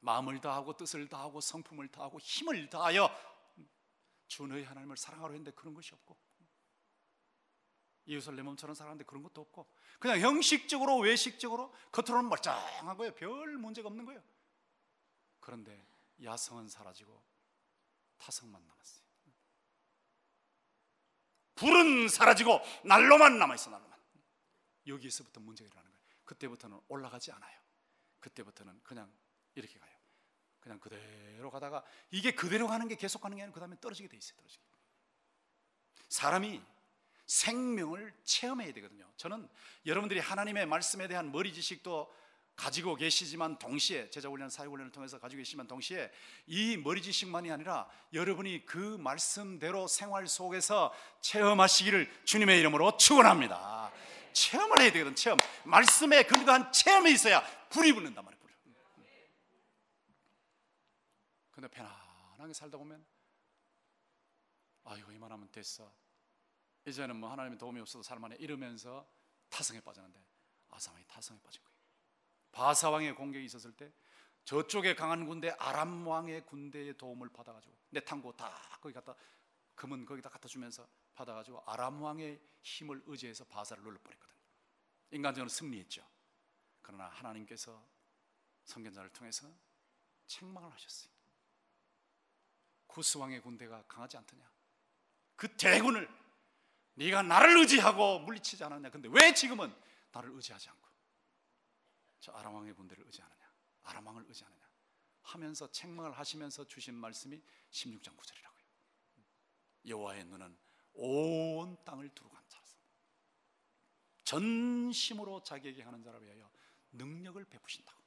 [0.00, 3.10] 마음을 다하고 뜻을 다하고 성품을 다하고 힘을 다하여
[4.26, 6.16] 주 너희 하나님을 사랑하려 했는데 그런 것이 없고
[8.06, 13.14] 이웃을 내 몸처럼 사는데 그런 것도 없고 그냥 형식적으로 외식적으로 겉으로는 멀쩡한 거예요.
[13.14, 14.22] 별 문제가 없는 거예요.
[15.40, 15.86] 그런데
[16.22, 17.22] 야성은 사라지고
[18.16, 19.07] 타성만 남았어요.
[21.58, 23.98] 불은 사라지고 난로만 남아 있어 난로만.
[24.86, 26.04] 여기에서부터 문제가 일어나는 거예요.
[26.24, 27.58] 그때부터는 올라가지 않아요.
[28.20, 29.12] 그때부터는 그냥
[29.54, 29.92] 이렇게 가요.
[30.60, 34.36] 그냥 그대로 가다가 이게 그대로 가는 게 계속 가는 게 아니고 그다음에 떨어지게 돼 있어요.
[34.36, 34.62] 떨어지게.
[36.08, 36.62] 사람이
[37.26, 39.10] 생명을 체험해야 되거든요.
[39.16, 39.48] 저는
[39.84, 42.12] 여러분들이 하나님의 말씀에 대한 머리 지식도
[42.58, 46.10] 가지고 계시지만 동시에 제자 훈련, 사회 훈련을 통해서 가지고 계시지만 동시에
[46.48, 53.92] 이 머리 지식만이 아니라 여러분이 그 말씀대로 생활 속에서 체험하시기를 주님의 이름으로 축원합니다.
[54.32, 55.14] 체험을 해야 되거든.
[55.14, 55.38] 체험.
[55.64, 58.42] 말씀에 근거한 체험이 있어야 불이 붙는단 말이에요.
[58.42, 58.50] 불.
[61.52, 63.06] 근데 편안하게 살다 보면
[64.82, 65.94] 아이고 이만하면 됐어.
[66.84, 69.08] 이제는 뭐 하나님의 도움이 없어도 살만해 이러면서
[69.48, 70.20] 타성에 빠졌는데
[70.70, 71.77] 아상이 타성에 빠진 거예요.
[72.58, 73.92] 바사 왕의 공격이 있었을 때
[74.42, 79.14] 저쪽에 강한 군대 아람 왕의 군대의 도움을 받아가지고 내 탕고 다 거기 갖다
[79.76, 84.40] 금은 거기다 갖다 주면서 받아가지고 아람 왕의 힘을 의지해서 바사를 눌러버렸거든요.
[85.12, 86.04] 인간적으로 승리했죠.
[86.82, 87.80] 그러나 하나님께서
[88.64, 89.48] 성견자를 통해서
[90.26, 91.12] 책망을 하셨어요.
[92.88, 94.50] 구스 왕의 군대가 강하지 않더냐?
[95.36, 96.08] 그 대군을
[96.94, 98.90] 네가 나를 의지하고 물리치지 않았냐?
[98.90, 99.72] 근데 왜 지금은
[100.10, 100.87] 나를 의지하지 않고
[102.20, 103.52] 저 아람 왕의 군대를 의지하느냐?
[103.82, 104.68] 아람 왕을 의지하느냐?
[105.22, 108.58] 하면서 책망을 하시면서 주신 말씀이 16장 9절이라고요.
[109.86, 110.56] 여호와의 눈은
[110.94, 112.76] 온 땅을 두루 감찰하사
[114.24, 116.50] 전심으로 자기에게 하는 자를 위하여
[116.92, 117.98] 능력을 베푸신다고.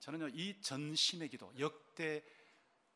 [0.00, 2.24] 저는요 이 전심의 기도 역대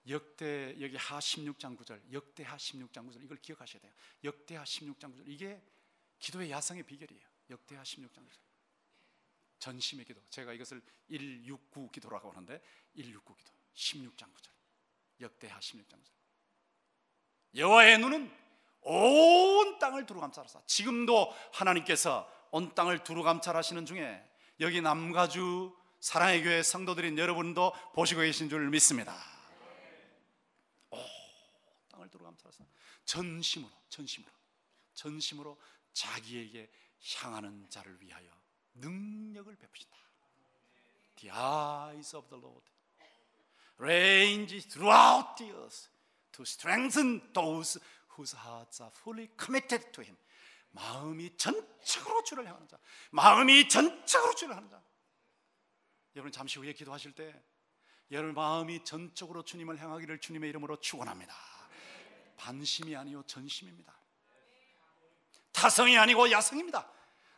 [0.09, 3.93] 역대 여기 하 16장 9절 역대하 16장 9절 이걸 기억하셔야 돼요.
[4.25, 5.63] 역대하 16장 9절 이게
[6.19, 7.29] 기도의 야성의 비결이에요.
[7.51, 8.46] 역대하 16장 9절
[9.59, 10.21] 전심의 기도.
[10.31, 12.61] 제가 이것을 169 기도라고 하는데
[12.95, 13.53] 169 기도.
[13.75, 14.51] 16장 9절.
[15.21, 16.11] 역대하 16장 9절.
[17.57, 18.31] 여호와의 눈은
[18.83, 20.63] 온 땅을 두루 감찰하사.
[20.67, 24.23] 지금도 하나님께서 온 땅을 두루 감찰하시는 중에
[24.61, 29.17] 여기 남가주 사랑의 교회 성도들인 여러분도 보시고 계신 줄 믿습니다.
[31.91, 32.65] 땅을 두루 감찰하사.
[33.05, 34.33] 전심으로 전심으로
[34.95, 35.61] 전심으로
[35.93, 36.71] 자기에게
[37.17, 38.31] 향하는 자를 위하여
[38.77, 39.97] 능력을 베푸신다.
[41.17, 42.65] The eyes of the Lord
[43.79, 45.89] range throughout the earth
[46.33, 47.81] to strengthen those
[48.17, 50.17] whose hearts are fully committed to Him.
[50.71, 52.79] 마음이 전적으로 주를 향하는 자,
[53.11, 54.83] 마음이 전적으로 주를 하는 자.
[56.15, 57.35] 여러분 잠시 후에 기도하실 때
[58.11, 61.35] 여러분 마음이 전적으로 주님을 향하기를 주님의 이름으로 축원합니다.
[62.37, 63.99] 반심이 아니요 전심입니다.
[65.53, 66.96] 타성이 아니고 야성입니다.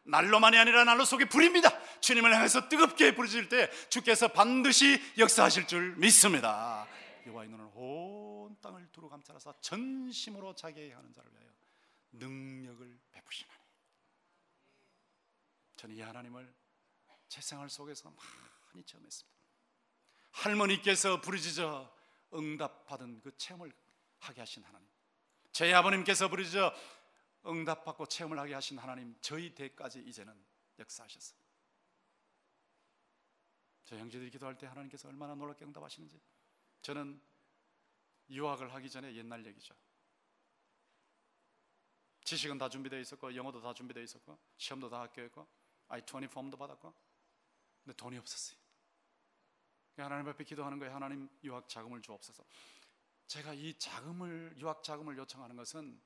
[0.08, 1.70] 날로만이 아니라 날로 속에 불입니다.
[2.00, 6.86] 주님을 향해서 뜨겁게 부르실 때 주께서 반드시 역사하실 줄 믿습니다.
[7.26, 11.50] 여호와 의 눈은 온 땅을 두루 감찰하사 전심으로 자기에게 하는 자를 위하여
[12.12, 13.58] 능력을 베푸시나니.
[15.76, 16.54] 저는 이 하나님을
[17.28, 19.38] 제 생활 속에서 많이 체험했습니다.
[20.32, 21.92] 할머니께서 부르짖어
[22.32, 23.70] 응답받은 그 체험을
[24.20, 24.88] 하게 하신 하나님.
[25.52, 26.72] 저희 아버님께서 부르짖어
[27.48, 30.34] 응답받고 체험을 하게 하신 하나님 저희 대까지 이제는
[30.78, 31.38] 역사하셨어요.
[33.84, 36.20] 저 형제들이 기도할 때 하나님께서 얼마나 놀랍게 응답하시는지
[36.82, 37.20] 저는
[38.30, 39.74] 유학을 하기 전에 옛날 얘기죠.
[42.24, 45.48] 지식은 다 준비되어 있었고 영어도 다 준비되어 있었고 시험도 다 합격했고
[45.88, 46.94] I-20 폼도 받았고
[47.82, 48.58] 근데 돈이 없었어요.
[49.96, 50.94] 하나님 앞에 기도하는 거예요.
[50.94, 52.44] 하나님 유학 자금을 주옵소서.
[53.26, 56.00] 제가 이 자금을 유학 자금을 요청하는 것은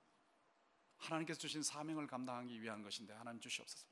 [1.02, 3.86] 하나님께서 주신 사명을 감당하기 위한 것인데 하나님 주시옵소서.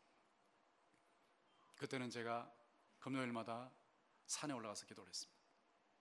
[1.76, 2.52] 그때는 제가
[2.98, 3.72] 금요일마다
[4.26, 5.40] 산에 올라가서 기도를 했습니다.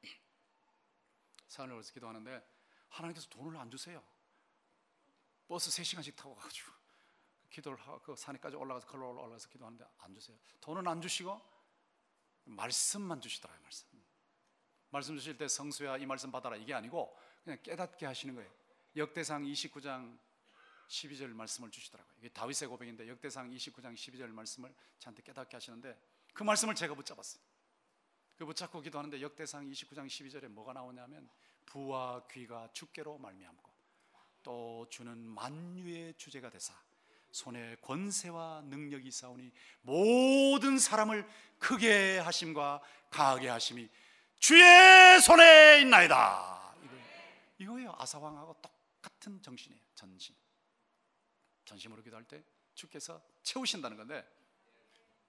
[1.47, 2.47] 산에 올라가서 기도하는데
[2.89, 4.03] 하나님께서 돈을 안 주세요.
[5.47, 6.71] 버스 3시간씩 타고 가가지고
[7.49, 10.37] 기도를 하고 그 산에까지 올라가서 걸어 올라가서 기도하는데 안 주세요.
[10.61, 11.41] 돈은 안 주시고
[12.43, 13.63] 말씀만 주시더라고요.
[13.63, 13.87] 말씀.
[14.91, 18.51] 말씀 주실 때 성수야 이 말씀 받아라 이게 아니고 그냥 깨닫게 하시는 거예요.
[18.95, 20.19] 역대상 29장
[20.89, 22.15] 12절 말씀을 주시더라고요.
[22.19, 25.97] 이게 다윗의 고백인데 역대상 29장 12절 말씀을 저한테 깨닫게 하시는데
[26.33, 27.41] 그 말씀을 제가 붙잡았어요.
[28.37, 31.29] 그 붙잡고 기도하는데 역대상 29장 12절에 뭐가 나오냐면
[31.65, 33.69] 부와 귀가 주께로 말미암고
[34.43, 36.73] 또 주는 만유의 주제가 되사
[37.31, 41.27] 손에 권세와 능력이 있사오니 모든 사람을
[41.59, 43.87] 크게 하심과 강하게 하심이
[44.39, 46.73] 주의 손에 있나이다.
[46.83, 46.95] 이거,
[47.59, 47.95] 이거예요.
[47.99, 49.83] 아사왕하고 똑같은 정신이에요.
[49.93, 50.33] 전심.
[51.69, 54.27] 전심으로 기도할 때 주께서 채우신다는 건데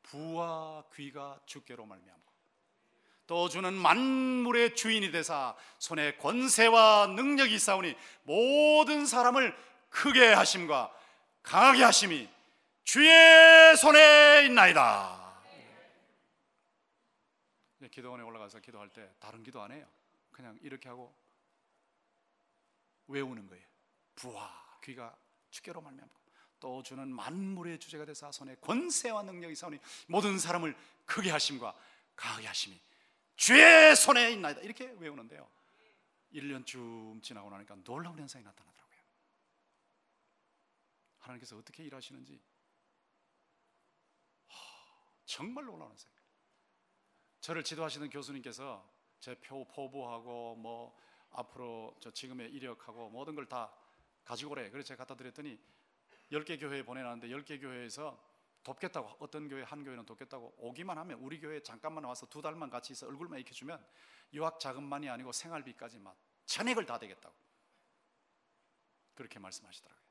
[0.03, 2.31] 부와 귀가 주께로 말미암고
[3.27, 9.55] 또 주는 만물의 주인이 되사 손에 권세와 능력이 있사오니 모든 사람을
[9.91, 10.93] 크게 하심과
[11.43, 12.29] 강하게 하심이
[12.85, 15.21] 주의 손에 있나이다.
[17.91, 19.87] 기도원에 올라가서 기도할 때 다른 기도 안 해요.
[20.33, 21.15] 그냥 이렇게 하고
[23.09, 23.67] 외우는 거예요.
[24.17, 25.17] 부와 귀가
[25.51, 26.20] 주께로 말미암고
[26.61, 31.75] 또 주는 만물의 주제가 되사 손에 권세와 능력이 사오니 모든 사람을 크게 하심과
[32.15, 32.79] 강하게 하심이
[33.37, 34.61] 주의 손에 있나이다.
[34.61, 35.49] 이렇게 외우는데요.
[36.35, 39.01] 1년쯤 지나고 나니까 놀라운 현상이 나타나더라고요.
[41.19, 42.41] 하나님께서 어떻게 일하시는지
[45.25, 46.11] 정말 놀라운 현상.
[47.41, 48.87] 저를 지도하시는 교수님께서
[49.21, 50.97] 제 표 포부하고 뭐
[51.31, 53.73] 앞으로 저 지금의 이력하고 모든 걸 다
[54.25, 54.69] 가지고 오래.
[54.71, 55.59] 그래서 제가 갖다 드렸더니
[56.33, 58.31] 10개 교회에 보내놨는데 10개 교회에서
[58.63, 62.93] 돕겠다고 어떤 교회 한 교회는 돕겠다고 오기만 하면 우리 교회 잠깐만 와서 두 달만 같이
[62.93, 63.85] 있어 얼굴만 익혀주면
[64.35, 66.17] 유학 자금만이 아니고 생활비까지 막
[66.47, 67.35] 전액을 다 되겠다고
[69.15, 70.05] 그렇게 말씀하시더라고요.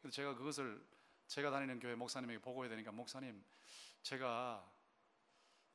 [0.00, 0.84] 그래서 제가 그것을
[1.26, 3.42] 제가 다니는 교회 목사님에게 보고해야 되니까 목사님
[4.02, 4.68] 제가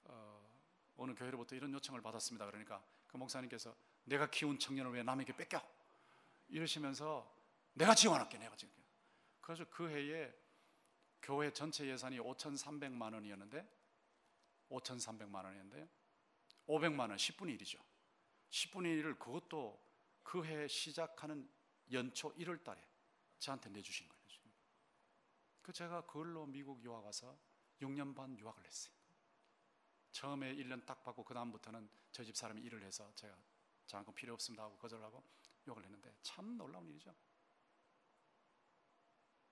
[0.03, 0.61] 어,
[0.97, 2.45] 어느 교회로부터 이런 요청을 받았습니다.
[2.45, 5.61] 그러니까 그 목사님께서 내가 키운 청년을 왜 남에게 뺏겨?
[6.49, 7.29] 이러시면서
[7.73, 8.73] 내가 지원할게 내가 지원.
[9.47, 10.29] 그래서 그 해에
[11.21, 13.65] 교회 전체 예산이 5,300만 원이었는데
[14.69, 15.89] 5,300만 원이었는데
[16.67, 17.81] 500만 원 10분의 1이죠.
[18.49, 19.81] 10분의 1을 그것도
[20.21, 21.49] 그 해 시작하는
[21.93, 22.85] 연초 1월 달에
[23.39, 24.27] 저한테 내주신 거예요.
[25.61, 27.39] 그 제가 그걸로 미국 유학 와서
[27.79, 28.93] 6년 반 유학을 했어요.
[30.11, 33.37] 처음에 1년 딱 받고 그 다음부터는 저희 집 사람이 일을 해서 제가
[33.85, 35.23] 장학금 필요 없습니다 하고 거절하고
[35.67, 37.15] 유학을 했는데 참 놀라운 일이죠.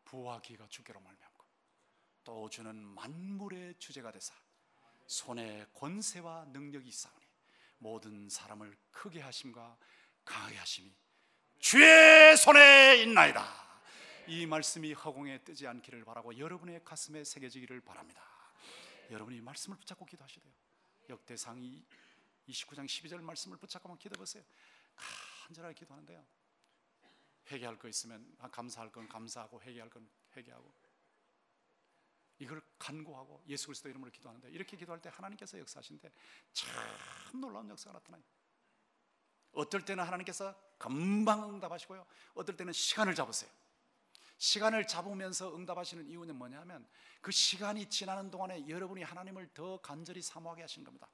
[0.05, 1.45] 부와 기가 주께로 말미암고
[2.23, 4.33] 또 주는 만물의 주제가 되사
[5.07, 7.25] 손에 권세와 능력이 있사오니
[7.77, 9.77] 모든 사람을 크게 하심과
[10.23, 10.95] 강하게 하심이
[11.59, 13.43] 주의 손에 있나이다.
[14.27, 18.23] 이 말씀이 허공에 뜨지 않기를 바라고 여러분의 가슴에 새겨지기를 바랍니다.
[19.11, 20.51] 여러분이 말씀을 붙잡고 기도하시대요.
[21.09, 21.59] 역대상
[22.47, 24.43] 29장 12절 말씀을 붙잡고만 기도하세요.
[25.45, 26.25] 간절하게 기도하는데요.
[27.51, 30.73] 회개할 거 있으면 감사할 건 감사하고 회개할 건 회개하고
[32.39, 36.11] 이걸 간구하고 예수 그리스도 이름으로 기도하는데 이렇게 기도할 때 하나님께서 역사하신데
[36.53, 38.23] 참 놀라운 역사가 나타나요.
[39.53, 42.05] 어떨 때는 하나님께서 금방 응답하시고요.
[42.33, 43.49] 어떨 때는 시간을 잡으세요.
[44.37, 46.85] 시간을 잡으면서 응답하시는 이유는 뭐냐면
[47.21, 51.07] 그 시간이 지나는 동안에 여러분이 하나님을 더 간절히 사모하게 하신 겁니다.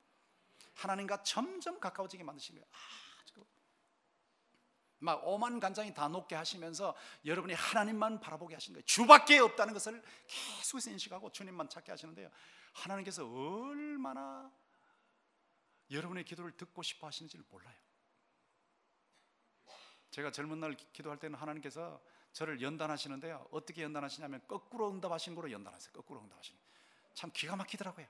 [0.74, 2.67] 하나님과 점점 가까워지게 만드신 거예요.
[5.02, 8.86] 아, 막 오만 간장이 다 녹게 하시면서 여러분이 하나님만 바라보게 하신 거예요.
[8.86, 12.30] 주밖에 없다는 것을 계속해서 인식하고 주님만 찾게 하시는데요.
[12.74, 14.52] 하나님께서 얼마나
[15.90, 17.76] 여러분의 기도를 듣고 싶어 하시는지를 몰라요.
[20.12, 22.02] 제가 젊은 날 기도할 때는 하나님께서
[22.34, 23.48] 저를 연단하시는데요.
[23.52, 25.94] 어떻게 연단하시냐면 거꾸로 응답하신 거로 연단하세요.
[25.94, 26.60] 거꾸로 응답하시는.
[27.14, 28.08] 참 기가 막히더라고요.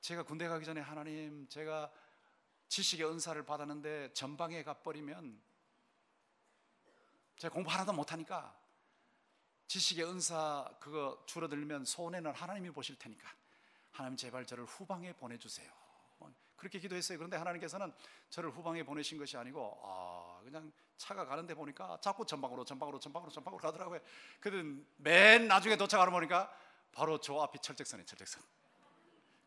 [0.00, 1.90] 제가 군대 가기 전에 하나님 제가
[2.68, 5.40] 지식의 은사를 받았는데 전방에 가버리면
[7.36, 8.56] 제가 공부 하나도 못하니까
[9.66, 13.28] 지식의 은사 그거 줄어들면 손해는 하나님이 보실 테니까
[13.90, 15.84] 하나님 제발 저를 후방에 보내주세요.
[16.56, 17.18] 그렇게 기도했어요.
[17.18, 17.92] 그런데 하나님께서는
[18.30, 23.60] 저를 후방에 보내신 것이 아니고 아 그냥 차가 가는데 보니까 자꾸 전방으로 전방으로 전방으로 전방으로
[23.60, 24.00] 가더라고요.
[24.40, 26.50] 그든 맨 나중에 도착하러 보니까
[26.92, 28.42] 바로 저 앞이 철책선이 철책선.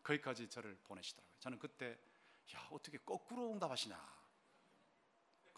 [0.04, 1.34] 거기까지 저를 보내시더라고요.
[1.40, 1.98] 저는 그때
[2.54, 4.17] 야 어떻게 거꾸로 응답하시냐.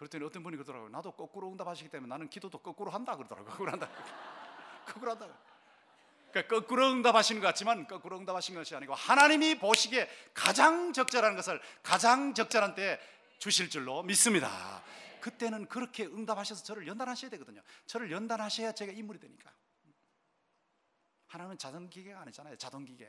[0.00, 0.88] 그랬더니 어떤 분이 그러더라고요.
[0.88, 3.50] 나도 거꾸로 응답하시기 때문에 나는 기도도 거꾸로 한다 그러더라고요.
[3.50, 3.86] 거꾸로 한다.
[4.88, 5.28] 거꾸로 한다.
[6.30, 12.32] 그러니까 거꾸로 응답하시는 것 같지만 거꾸로 응답하신 것이 아니고 하나님이 보시기에 가장 적절한 것을 가장
[12.32, 12.98] 적절한 때에
[13.38, 14.82] 주실 줄로 믿습니다.
[15.20, 17.60] 그때는 그렇게 응답하셔서 저를 연단하셔야 되거든요.
[17.84, 19.52] 저를 연단하셔야 제가 인물이 되니까.
[21.26, 22.56] 하나님은 자동기계가 아니잖아요.
[22.56, 23.06] 자동기계.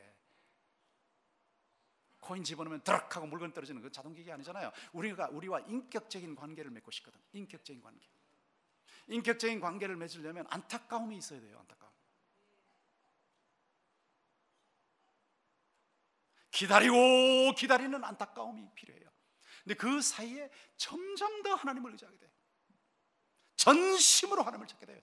[2.22, 4.72] 코인 집어넣으면 드럭 하고 물건 떨어지는 그 자동기계 아니잖아요.
[4.92, 7.20] 우리가 우리와 인격적인 관계를 맺고 싶거든.
[7.32, 8.08] 인격적인 관계.
[9.08, 11.58] 인격적인 관계를 맺으려면 안타까움이 있어야 돼요.
[11.58, 11.92] 안타까움.
[16.52, 19.10] 기다리고 기다리는 안타까움이 필요해요.
[19.64, 22.30] 근데 그 사이에 점점 더 하나님을 의지하게 돼.
[23.56, 25.00] 전심으로 하나님을 찾게 돼요.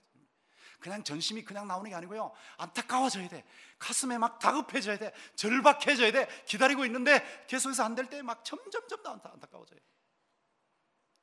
[0.80, 2.32] 그냥 전심이 그냥 나오는 게 아니고요.
[2.56, 3.44] 안타까워져야 돼.
[3.78, 5.12] 가슴에 막 다급해져야 돼.
[5.36, 6.28] 절박해져야 돼.
[6.46, 9.78] 기다리고 있는데 계속해서 안 될 때 막 점점점 더 안타까워져요.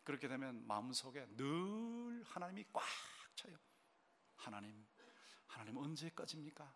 [0.04, 2.84] 그렇게 되면 마음속에 늘 하나님이 꽉
[3.36, 3.58] 차요.
[4.38, 4.86] 하나님,
[5.48, 6.74] 하나님 언제까지입니까?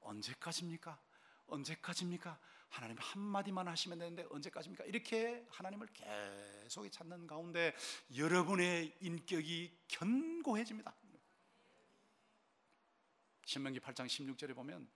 [0.00, 0.98] 언제까지입니까?
[1.46, 2.38] 언제까지입니까?
[2.70, 4.84] 하나님 한마디만 하시면 되는데 언제까지입니까?
[4.84, 7.74] 이렇게 하나님을 계속 찾는 가운데
[8.16, 10.94] 여러분의 인격이 견고해집니다.
[13.52, 14.90] 신명기 8장 16절에 보면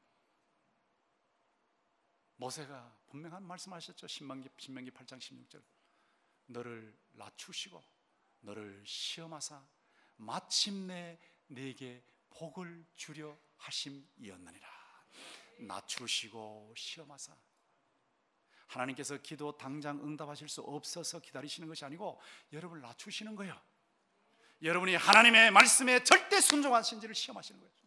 [2.37, 4.07] 모세가 분명한 말씀하셨죠.
[4.07, 5.63] 신명기 신명기 8장 16절.
[6.47, 7.85] 너를 낮추시고
[8.41, 9.63] 너를 시험하사
[10.17, 14.69] 마침내 내게 복을 주려 하심이었느니라.
[15.59, 17.37] 낮추시고 시험하사
[18.69, 22.19] 하나님께서 기도 당장 응답하실 수 없어서 기다리시는 것이 아니고
[22.55, 23.61] 여러분을 낮추시는 거예요.
[24.63, 27.86] 여러분이 하나님의 말씀에 절대 순종하신지를 시험하시는 거예요.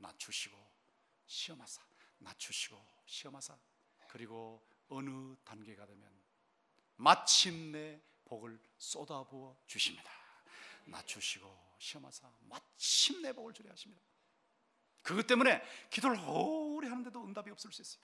[0.00, 0.56] 낮추시고
[1.26, 1.82] 시험하사
[2.18, 3.58] 낮추시고 시험하사
[4.08, 6.10] 그리고 어느 단계가 되면
[6.96, 10.10] 마침내 복을 쏟아부어 주십니다.
[10.86, 14.02] 낮추시고 시험하사 마침내 복을 주려 하십니다.
[15.02, 18.02] 그것 때문에 기도를 오래 하는데도 응답이 없을 수 있어요.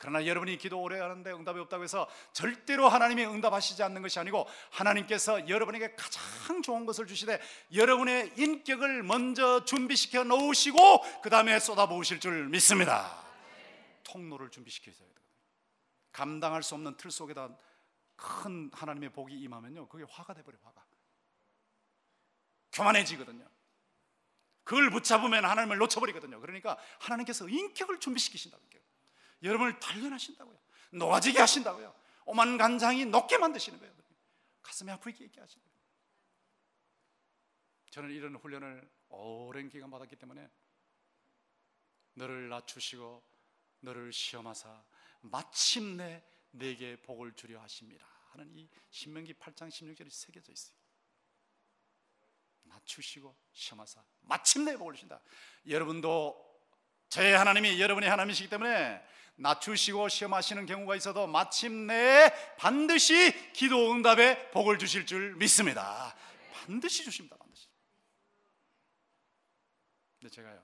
[0.00, 5.46] 그러나 여러분이 기도 오래 하는데 응답이 없다고 해서 절대로 하나님이 응답하시지 않는 것이 아니고 하나님께서
[5.46, 7.38] 여러분에게 가장 좋은 것을 주시되
[7.74, 13.14] 여러분의 인격을 먼저 준비시켜 놓으시고 그 다음에 쏟아부으실 줄 믿습니다.
[14.04, 15.06] 통로를 준비시켜야 돼요.
[16.12, 17.50] 감당할 수 없는 틀 속에다
[18.16, 20.82] 큰 하나님의 복이 임하면요, 그게 화가 돼버려 화가.
[22.72, 23.46] 교만해지거든요.
[24.64, 26.40] 그걸 붙잡으면 하나님을 놓쳐버리거든요.
[26.40, 28.70] 그러니까 하나님께서 인격을 준비시키신다고.
[29.42, 30.58] 여러분을 단련하신다고요.
[30.92, 31.94] 노아지게 하신다고요.
[32.26, 34.00] 오만 간장이 높게 만드시는 거예요.
[34.62, 35.80] 가슴이 아프게 있게 하시는 거예요.
[37.90, 40.48] 저는 이런 훈련을 오랜 기간 받았기 때문에
[42.14, 43.22] 너를 낮추시고
[43.80, 44.84] 너를 시험하사
[45.22, 46.22] 마침내
[46.52, 48.06] 내게 복을 주려 하십니다.
[48.30, 50.76] 하는 이 신명기 8장 16절이 새겨져 있어요.
[52.62, 55.20] 낮추시고 시험하사 마침내 복을 주신다.
[55.66, 56.48] 여러분도
[57.08, 59.04] 제 하나님이 여러분의 하나님이시기 때문에
[59.40, 66.14] 낮추시고 시험하시는 경우가 있어도 마침내 반드시 기도 응답에 복을 주실 줄 믿습니다.
[66.52, 67.36] 반드시 주십니다.
[67.38, 67.68] 반드시.
[70.18, 70.62] 근데 제가요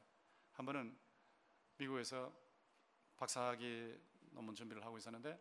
[0.53, 0.97] 한 번은
[1.79, 2.33] 미국에서
[3.17, 3.99] 박사학위
[4.33, 5.41] 논문 준비를 하고 있었는데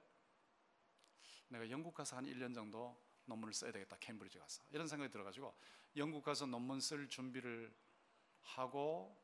[1.49, 3.97] 내가 영국 가서 한 1년 정도 논문을 써야 되겠다.
[3.99, 4.63] 캠브리지 가서.
[4.71, 5.53] 이런 생각이 들어 가지고
[5.97, 7.75] 영국 가서 논문 쓸 준비를
[8.41, 9.21] 하고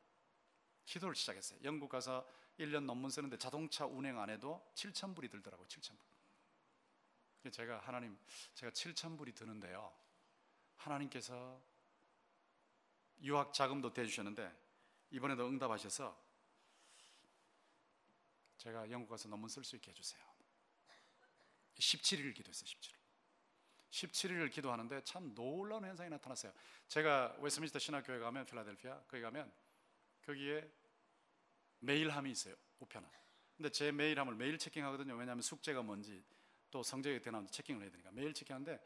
[0.84, 1.60] 기도를 시작했어요.
[1.64, 2.26] 영국 가서
[2.58, 5.66] 1년 논문 쓰는데 자동차 운행 안 해도 7천 불이 들더라고요.
[5.68, 7.50] 7천 불.
[7.50, 8.16] 제가 하나님
[8.54, 9.92] 제가 7천 불이 드는데요.
[10.76, 11.60] 하나님께서
[13.22, 14.52] 유학 자금도 대주셨는데
[15.10, 16.20] 이번에도 응답하셔서
[18.58, 20.22] 제가 영국 가서 논문 쓸 수 있게 해주세요.
[21.76, 22.66] 17일 기도했어요.
[22.66, 23.02] 17일.
[23.90, 26.52] 17일을 기도하는데 참 놀라운 현상이 나타났어요.
[26.88, 29.52] 제가 웨스민스터 신학교에 가면 필라델피아 거기 가면
[30.24, 30.70] 거기에
[31.82, 32.54] 메일함이 있어요.
[32.80, 33.10] 우편함.
[33.56, 35.14] 근데 제 메일함을 매일 체킹하거든요.
[35.14, 36.24] 왜냐하면 숙제가 뭔지
[36.70, 38.80] 또 성적이 되나 체킹을 해야 되니까 매일 체킹하는데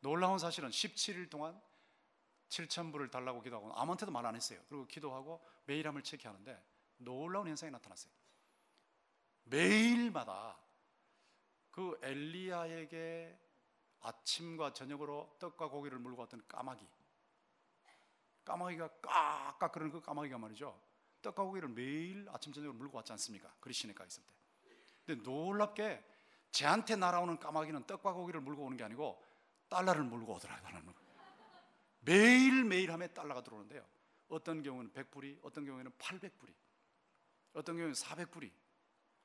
[0.00, 1.60] 놀라운 사실은 17일 동안
[2.48, 4.60] 7천 불을 달라고 기도하고 아무한테도 말 안 했어요.
[4.68, 6.62] 그리고 기도하고 메일함을 체크하는데
[6.98, 8.12] 놀라운 현상이 나타났어요.
[9.44, 10.58] 매일마다
[11.70, 13.38] 그 엘리야에게
[14.00, 16.86] 아침과 저녁으로 떡과 고기를 물고 왔던 까마귀
[18.44, 20.80] 까마귀가 깍깍 그러는 그 까마귀가 말이죠
[21.22, 23.52] 떡과 고기를 매일 아침 저녁으로 물고 왔지 않습니까?
[23.60, 24.32] 그리시네가 있을 때.
[25.06, 26.04] 근데 놀랍게
[26.50, 29.22] 제한테 날아오는 까마귀는 떡과 고기를 물고 오는 게 아니고
[29.68, 30.94] 달러를 물고 오더라고요.
[32.00, 33.86] 매일 매일 하면 달러가 들어오는데요.
[34.28, 36.54] 어떤 경우는 100불이, 어떤 경우에는 800불이,
[37.52, 38.50] 어떤 경우는 400불이,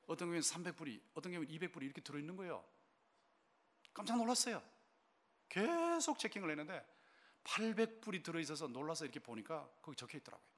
[0.06, 2.64] 어떤 경우는 300불이, 어떤 경우는 200불이 이렇게 들어있는 거예요.
[3.92, 4.62] 깜짝 놀랐어요.
[5.48, 6.84] 계속 체킹을 했는데
[7.44, 10.55] 800불이 들어있어서 놀라서 이렇게 보니까 거기 적혀 있더라고요.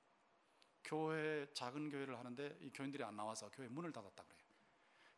[0.89, 4.49] 교회 작은 교회를 하는데 이 교인들이 안 나와서 교회 문을 닫았다 그래요.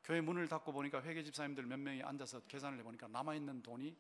[0.02, 3.96] 교회 문을 닫고 보니까 회계 집사님들 몇 명이 앉아서 계산을 해 보니까 남아 있는 돈이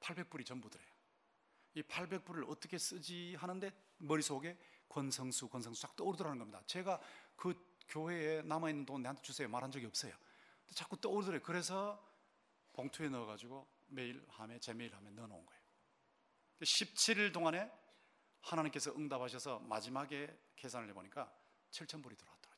[0.00, 0.90] 800불이 전부더래요.
[1.74, 6.60] 이 800불을 어떻게 쓰지 하는데 머릿속에 권성수 권성수 쫙 떠오르더라는 겁니다.
[6.66, 7.00] 제가
[7.36, 7.54] 그
[7.88, 10.12] 교회에 남아 있는 돈 내한테 주세요 말한 적이 없어요.
[10.74, 11.42] 자꾸 떠오르더래요.
[11.42, 12.04] 그래서
[12.72, 15.62] 봉투에 넣어 가지고 메일 함에 제 메일 함에 넣어 놓은 거예요.
[16.62, 17.70] 17일 동안에
[18.42, 21.32] 하나님께서 응답하셔서 마지막에 계산을 해보니까
[21.70, 22.50] 7천 불이 들어왔더라고요.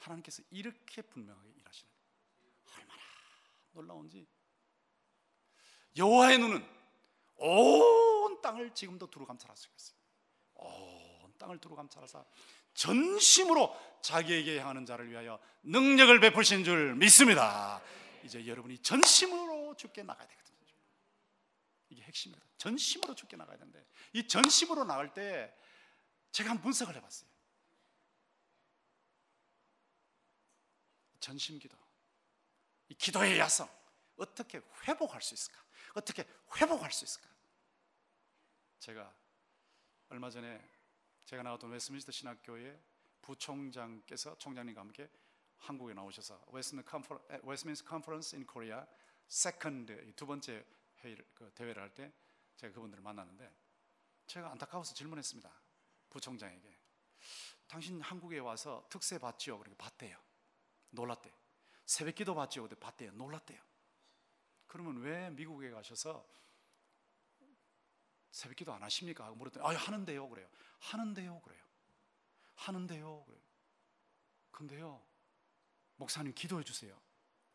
[0.00, 1.92] 하나님께서 이렇게 분명하게 일하시는
[2.76, 3.02] 얼마나
[3.72, 4.26] 놀라운지
[5.96, 6.66] 여호와의 눈은
[7.36, 9.98] 온 땅을 지금도 두루 감찰하시고 있어요.
[10.54, 12.24] 온 땅을 두루 감찰하사
[12.74, 17.82] 전심으로 자기에게 향하는 자를 위하여 능력을 베푸신 줄 믿습니다.
[18.24, 20.59] 이제 여러분이 전심으로 죽게 나가야 되거든요.
[21.90, 22.40] 이게 핵심이다.
[22.56, 25.54] 전심으로 죽게 나가야 되는데 이 전심으로 나갈 때
[26.32, 27.28] 제가 한번 분석을 해봤어요.
[31.18, 31.76] 전심기도,
[32.88, 33.68] 이 기도의 야성
[34.16, 35.62] 어떻게 회복할 수 있을까?
[35.94, 36.26] 어떻게
[36.56, 37.28] 회복할 수 있을까?
[38.78, 39.14] 제가
[40.08, 40.66] 얼마 전에
[41.26, 42.80] 제가 나왔던 웨스민스터 신학교의
[43.20, 45.10] 부총장께서 총장님과 함께
[45.58, 48.86] 한국에 나오셔서 Westminster Conference in Korea
[49.28, 50.64] second 두 번째
[51.02, 52.12] 회의를 그 대회를 할 때
[52.56, 53.52] 제가 그분들을 만났는데
[54.26, 55.50] 제가 안타까워서 질문했습니다.
[56.10, 56.78] 부총장에게
[57.66, 59.58] 당신 한국에 와서 특새 봤지요?
[59.58, 60.18] 그렇게 봤대요.
[60.90, 61.32] 놀랐대.
[61.86, 62.62] 새벽 기도 봤지요?
[62.62, 63.12] 근데 봤대요.
[63.12, 63.60] 놀랐대요.
[64.66, 66.26] 그러면 왜 미국에 가셔서
[68.30, 69.24] 새벽 기도 안 하십니까?
[69.24, 70.48] 하고 물었더니 안 하는데요 그래요.
[70.80, 71.64] 하는데요 그래요.
[72.56, 73.42] 하는데요 그래요.
[74.50, 75.04] 근데요
[75.96, 77.00] 목사님 기도해 주세요.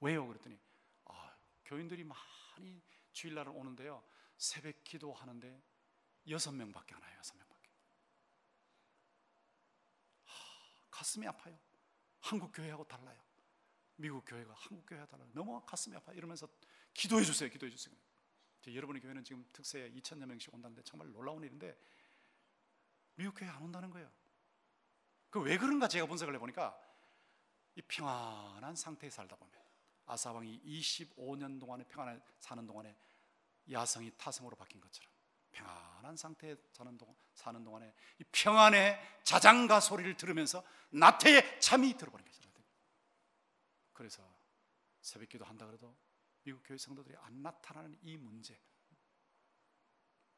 [0.02, 0.26] 왜요?
[0.28, 0.60] 그랬더니
[1.06, 1.36] 아
[1.66, 2.82] 교인들이 많이
[3.16, 4.04] 주일날 오는데요
[4.38, 5.64] 새벽 기도 하는데
[6.30, 7.16] 여섯 명밖에 안 와요.
[7.18, 7.70] 여섯 명밖에.
[10.26, 11.58] 하, 가슴이 아파요.
[12.20, 13.24] 한국 교회하고 달라요.
[13.96, 15.30] 미국 교회가 한국 교회와 달라요.
[15.34, 16.12] 너무 가슴이 아파.
[16.14, 16.48] 이러면서
[16.94, 17.50] 기도해 주세요.
[17.50, 17.96] 기도해 주세요.
[18.68, 21.80] 여러분의 교회는 지금 특세에 2천여 명씩 온다는데 정말 놀라운 일인데
[23.16, 24.12] 미국 교회 안 온다는 거예요.
[25.30, 26.78] 그 왜 그런가 제가 분석을 해보니까
[27.76, 29.65] 이 평안한 상태에 살다 보면
[30.06, 32.96] 아사 왕이 25년 동안에 평안에 사는 동안에
[33.72, 35.12] 야성이 타성으로 바뀐 것처럼
[35.52, 42.36] 평안한 상태에 사는 동안, 사는 동안에 이 평안의 자장가 소리를 들으면서 나태에 잠이 들어버린 거죠.
[43.96, 44.22] 그래서
[45.02, 45.96] 새벽기도 한다 그래도
[46.44, 48.60] 미국 교회 성도들이 안 나타나는 이 문제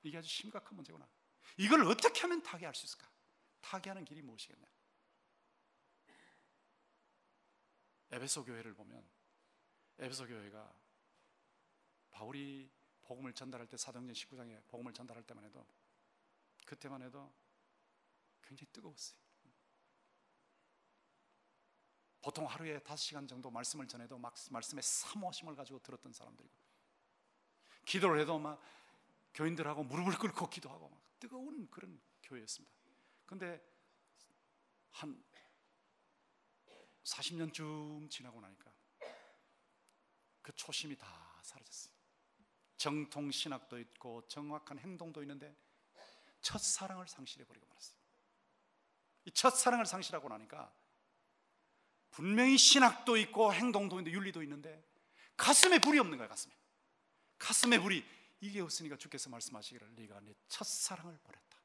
[0.03, 1.07] 이게 아주 심각한 문제구나.
[1.57, 3.09] 이걸 어떻게 하면 타개할 수 있을까?
[3.61, 4.65] 타개하는 길이 무엇이겠냐?
[8.11, 9.16] 에베소 교회를 보면
[9.99, 10.75] 에베소 교회가
[12.11, 12.71] 바울이
[13.01, 15.65] 복음을 전달할 때 사도행전 19장에 복음을 전달할 때만 해도
[16.65, 17.33] 그때만 해도
[18.41, 19.19] 굉장히 뜨거웠어요.
[22.21, 26.53] 보통 하루에 다섯 시간 정도 말씀을 전해도 막 말씀에 사모심을 가지고 들었던 사람들이고
[27.85, 28.61] 기도를 해도 막
[29.33, 32.75] 교인들하고 무릎을 꿇고 기도하고 막 뜨거운 그런 교회였습니다.
[33.25, 33.63] 근데
[34.91, 35.23] 한
[37.03, 38.76] 40년쯤 지나고 나니까
[40.47, 41.93] 그 초심이 다 사라졌어요.
[42.77, 45.53] 정통 신학도 있고 정확한 행동도 있는데
[46.39, 47.97] 첫 사랑을 상실해 버리고 말았어요.
[49.25, 50.73] 이 첫 사랑을 상실하고 나니까
[52.11, 54.81] 분명히 신학도 있고 행동도 있는데 윤리도 있는데
[55.35, 56.55] 가슴에 불이 없는 거야 가슴에
[57.37, 58.05] 가슴에 불이
[58.39, 61.57] 이게 없으니까 주께서 말씀하시기를 네가 네 첫 사랑을 버렸다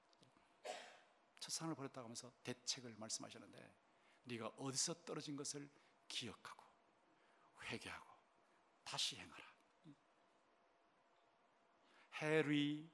[1.38, 3.74] 첫 사랑을 버렸다고 하면서 대책을 말씀하셨는데
[4.24, 5.70] 네가 어디서 떨어진 것을
[6.08, 6.64] 기억하고
[7.66, 8.11] 회개하고
[8.92, 9.42] 다시 행하라
[12.20, 12.90] 해리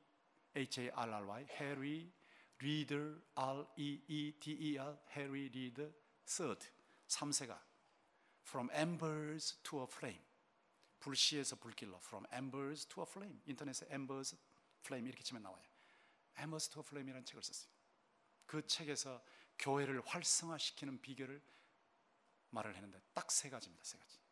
[0.54, 2.12] H A R R Y 해리
[2.58, 2.94] 리더
[3.34, 5.90] R E E D E R 해리 리더
[6.24, 6.68] third
[7.08, 7.60] 3세가
[8.46, 10.24] From embers to a flame
[11.00, 14.36] 불씨에서 불길로 From embers to a flame 인터넷에 embers,
[14.78, 15.64] flame 이렇게 치면 나와요
[16.38, 17.72] embers to a flame이라는 책을 썼어요
[18.46, 19.20] 그 책에서
[19.58, 21.42] 교회를 활성화시키는 비결을
[22.50, 24.27] 말을 했는데 딱 세 가지입니다 세 가지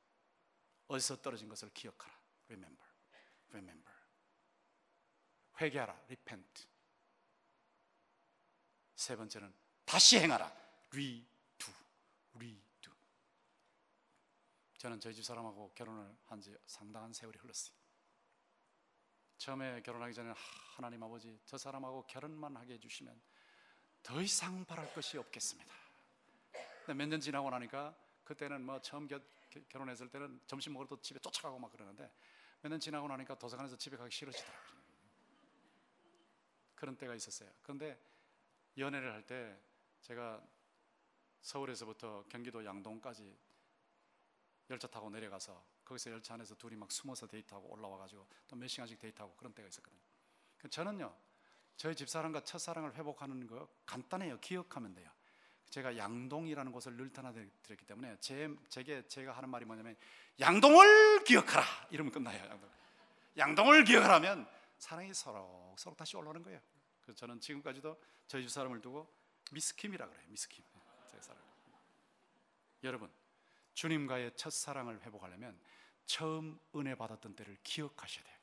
[0.88, 2.14] 어디서 떨어진 것을 기억하라.
[2.48, 2.88] Remember,
[3.50, 3.94] remember.
[5.60, 5.92] 회개하라.
[6.04, 6.66] Repent.
[8.94, 9.52] 세 번째는
[9.84, 10.46] 다시 행하라.
[10.92, 11.72] Redo,
[12.34, 12.92] redo.
[14.78, 17.76] 저는 저희 집 사람하고 결혼을 한 지 상당한 세월이 흘렀어요.
[19.38, 20.32] 처음에 결혼하기 전에
[20.76, 23.20] 하나님 아버지 저 사람하고 결혼만 하게 해주시면
[24.02, 25.74] 더 이상 바랄 것이 없겠습니다.
[26.94, 29.20] 몇년 지나고 나니까 그때는 뭐 처음 겨,
[29.68, 32.10] 결혼했을 때는 점심 먹으러 또 집에 쫓아가고 막 그러는데
[32.62, 34.76] 몇 년 지나고 나니까 도서관에서 집에 가기 싫어지더라고요.
[36.74, 37.50] 그런 때가 있었어요.
[37.62, 37.98] 그런데
[38.76, 39.58] 연애를 할 때
[40.02, 40.42] 제가
[41.40, 43.38] 서울에서부터 경기도 양동까지
[44.70, 49.34] 열차 타고 내려가서 거기서 열차 안에서 둘이 막 숨어서 데이트하고 올라와가지고 또 몇 시간씩 데이트하고
[49.36, 50.02] 그런 때가 있었거든요.
[50.58, 51.16] 그 저는요,
[51.76, 54.40] 저희 집사람과 첫사랑을 회복하는 거 간단해요.
[54.40, 55.10] 기억하면 돼요.
[55.70, 59.96] 제가 양동이라는 곳을 늘 떠나드렸기 때문에 제, 제게 제가 하는 말이 뭐냐면
[60.40, 62.38] 양동을 기억하라 이러면 끝나요.
[62.48, 62.70] 양동.
[63.36, 64.48] 양동을 기억하라면
[64.78, 66.60] 사랑이 서로 서로 다시 올라오는 거예요.
[67.02, 69.12] 그래서 저는 지금까지도 저희 집 사람을 두고
[69.52, 70.24] 미스킴이라 그래요.
[70.28, 70.64] 미스킴.
[71.10, 71.42] 제 사람.
[72.84, 73.10] 여러분
[73.74, 75.58] 주님과의 첫 사랑을 회복하려면
[76.06, 78.36] 처음 은혜 받았던 때를 기억하셔야 돼요.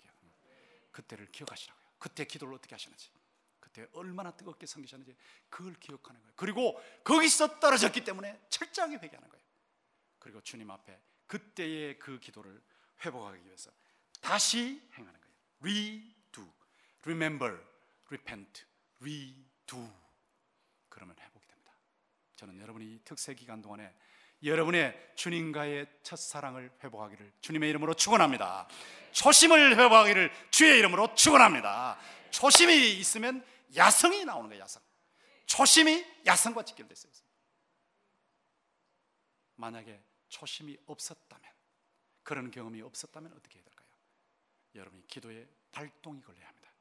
[0.92, 1.84] 그때를 기억하시라고요.
[1.98, 3.10] 그때 기도를 어떻게 하시는지,
[3.74, 5.16] 그때 얼마나 뜨겁게 섬기셨는지
[5.50, 6.34] 그걸 기억하는 거예요.
[6.36, 9.44] 그리고 거기서 떨어졌기 때문에 철저하게 회개하는 거예요.
[10.20, 12.62] 그리고 주님 앞에 그때의 그 기도를
[13.04, 13.72] 회복하기 위해서
[14.22, 15.36] 다시 행하는 거예요.
[15.62, 16.54] redo.
[17.04, 17.60] remember,
[18.06, 18.64] repent,
[19.02, 19.92] redo.
[20.88, 21.72] 그러면 회복이 됩니다.
[22.36, 23.92] 저는 여러분이 특세 기간 동안에
[24.44, 28.68] 여러분의 주님과의 첫 사랑을 회복하기를 주님의 이름으로 축원합니다.
[29.14, 31.98] 초심을 회복하기를 주의 이름으로 축원합니다.
[32.30, 33.44] 초심이 있으면
[33.76, 34.82] 야성이 나오는 거예요, 야성.
[35.46, 37.12] 초심이 야성과 직결됐어요.
[39.56, 41.52] 만약에 초심이 없었다면
[42.24, 43.88] 그런 경험이 없었다면 어떻게 해야 될까요?
[44.76, 46.72] 여러분이 기도에 발동이 걸려야 합니다.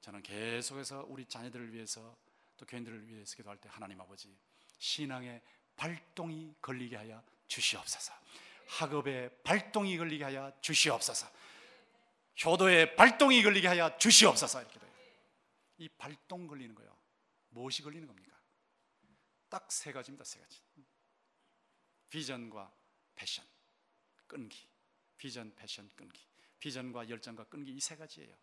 [0.00, 2.16] 저는 계속해서 우리 자녀들을 위해서
[2.56, 4.36] 또 교인들을 위해서 기도할 때 하나님 아버지
[4.78, 5.40] 신앙의
[5.76, 8.12] 발동이 걸리게 하여 주시옵소서.
[8.68, 11.30] 학업에 발동이 걸리게 하여 주시옵소서.
[12.44, 14.62] 효도에 발동이 걸리게 하여 주시옵소서.
[14.62, 14.91] 이렇게 돼요.
[15.82, 16.96] 이 발동 걸리는 거요.
[17.50, 18.40] 무엇이 걸리는 겁니까?
[19.48, 20.24] 딱 세 가지입니다.
[20.24, 20.62] 세 가지.
[22.08, 22.72] 비전과
[23.14, 23.44] 패션,
[24.26, 24.68] 끈기.
[25.18, 26.24] 비전, 패션, 끈기.
[26.58, 28.34] 비전과 열정과 끈기 이 세 가지예요.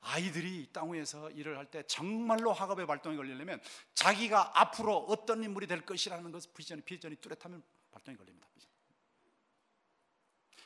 [0.00, 3.60] 아이들이 땅 위에서 일을 할 때 정말로 학업의 발동이 걸리려면
[3.94, 8.48] 자기가 앞으로 어떤 인물이 될 것이라는 것 비전이 비전이 뚜렷하면 발동이 걸립니다.
[8.54, 8.70] 비전.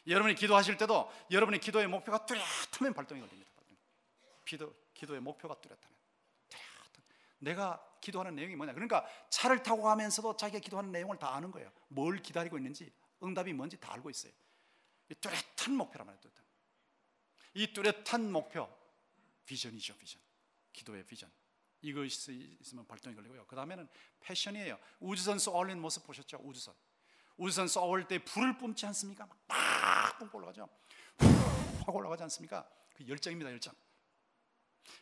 [0.07, 3.51] 여러분이 기도하실 때도 여러분의 기도의 목표가 뚜렷하면 발동이 걸립니다.
[4.45, 5.97] 기도 기도의 목표가 뚜렷하면
[6.49, 7.07] 뚜렷한.
[7.39, 8.73] 내가 기도하는 내용이 뭐냐?
[8.75, 11.73] 그러니까 차를 타고 가면서도 자기가 기도하는 내용을 다 아는 거예요.
[11.89, 12.93] 뭘 기다리고 있는지
[13.23, 14.33] 응답이 뭔지 다 알고 있어요.
[15.21, 16.21] 뚜렷한 목표란 말이에요.
[16.21, 16.45] 뚜렷한.
[17.55, 18.69] 이 뚜렷한 목표
[19.47, 20.21] 비전이죠, 비전.
[20.73, 21.31] 기도의 비전.
[21.81, 23.47] 이것이 있으면 발동이 걸리고요.
[23.47, 23.89] 그 다음에는
[24.21, 24.79] 패션이에요.
[24.99, 26.41] 우주선 쏘아올리는 모습 보셨죠?
[26.43, 26.75] 우주선.
[27.37, 29.29] 우주선 쏘아올 때 불을 뿜지 않습니까?
[29.47, 30.69] 막 뿜고 올라가죠.
[31.87, 32.69] 확 올라가지 않습니까?
[32.95, 33.75] 그 열정입니다, 열정.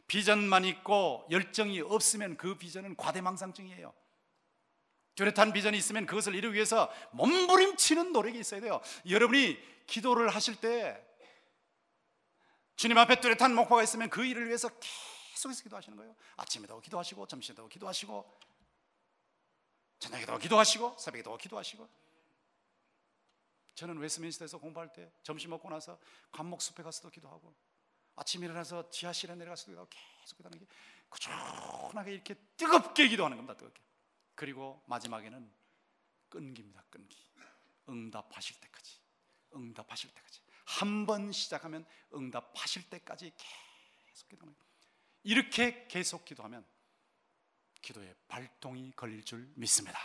[0.06, 3.92] 비전만 있고 열정이 없으면 그 비전은 과대망상증이에요.
[5.16, 8.80] 뚜렷한 비전이 있으면 그것을 이루기 위해서 몸부림치는 노력이 있어야 돼요.
[9.08, 11.02] 여러분이 기도를 하실 때
[12.76, 16.14] 주님 앞에 뚜렷한 목표가 있으면 그 일을 위해서 계속해서 기도하시는 거예요.
[16.36, 18.38] 아침에도 기도하시고 점심에도 기도하시고
[19.98, 21.88] 저녁에도 기도하시고 새벽에도 기도하시고
[23.74, 25.98] 저는 웨스민스터에서 공부할 때 점심 먹고 나서
[26.32, 27.54] 관목 숲에 가서도 기도하고
[28.16, 29.90] 아침 일어나서 지하실에 내려가서도 기도하고
[30.22, 30.66] 계속 기도하는 게
[31.08, 33.56] 꾸준하게 이렇게 뜨겁게 기도하는 겁니다.
[33.56, 33.80] 뜨겁게.
[34.34, 35.50] 그리고 마지막에는
[36.28, 36.82] 끈기입니다.
[36.90, 37.16] 끈기.
[37.88, 38.98] 응답하실 때까지.
[39.54, 40.40] 응답하실 때까지.
[40.64, 43.32] 한 번 시작하면 응답하실 때까지
[44.08, 44.66] 계속 기도하는 거예요.
[45.22, 46.64] 이렇게 계속 기도하면
[47.80, 49.98] 기도에 발동이 걸릴 줄 믿습니다.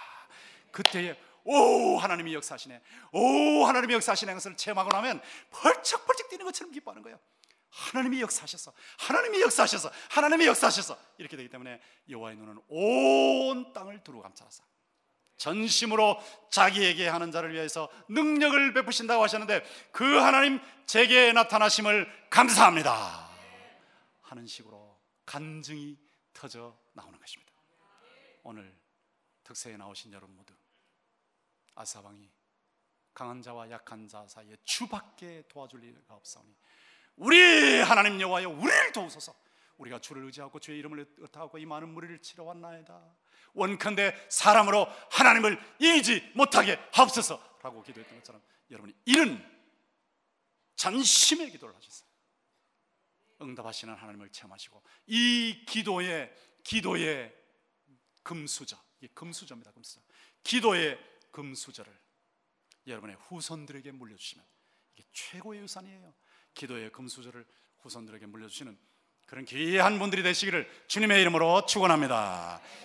[0.71, 2.81] 그때에 오 하나님이 역사하시네,
[3.13, 7.19] 오 하나님이 역사하시는 것을 체험하고 나면 펄쩍펄쩍 뛰는 것처럼 기뻐하는 거예요.
[7.71, 14.63] 하나님이 역사하셔서, 하나님이 역사하셔서, 하나님이 역사하셔서 이렇게 되기 때문에 여호와의 눈은 온 땅을 두루 감찰하사
[15.37, 16.19] 전심으로
[16.51, 23.27] 자기에게 하는 자를 위해서 능력을 베푸신다고 하셨는데 그 하나님 제게 나타나심을 감사합니다.
[24.21, 25.97] 하는 식으로 간증이
[26.33, 27.51] 터져 나오는 것입니다.
[28.43, 28.79] 오늘
[29.43, 30.53] 특세에 나오신 여러분 모두
[31.73, 32.29] 아사방이
[33.13, 36.55] 강한 자와 약한 자 사이에 주밖에 도와줄 리가 없사오니
[37.15, 39.33] 우리 하나님 여호와여 우리를 도우소서
[39.77, 43.01] 우리가 주를 의지하고 주의 이름을 의탁하고 이 많은 무리를 치러 왔나이다
[43.53, 49.43] 원컨대 사람으로 하나님을 이기지 못하게 하옵소서라고 기도했던 것처럼 여러분이 이런
[50.75, 52.09] 전심의 기도를 하셨어요.
[53.41, 56.33] 응답하시는 하나님을 체험하시고 이 기도의
[56.63, 57.35] 기도의
[58.23, 59.71] 금수저, 이 금수저입니다.
[59.71, 60.01] 금수저.
[60.43, 60.99] 기도의
[61.31, 61.91] 금수저를
[62.87, 64.45] 여러분의 후손들에게 물려주시면
[64.95, 66.13] 이게 최고의 유산이에요.
[66.53, 67.45] 기도의 금수저를
[67.79, 68.77] 후손들에게 물려주시는
[69.25, 72.59] 그런 귀한 분들이 되시기를 주님의 이름으로 축원합니다.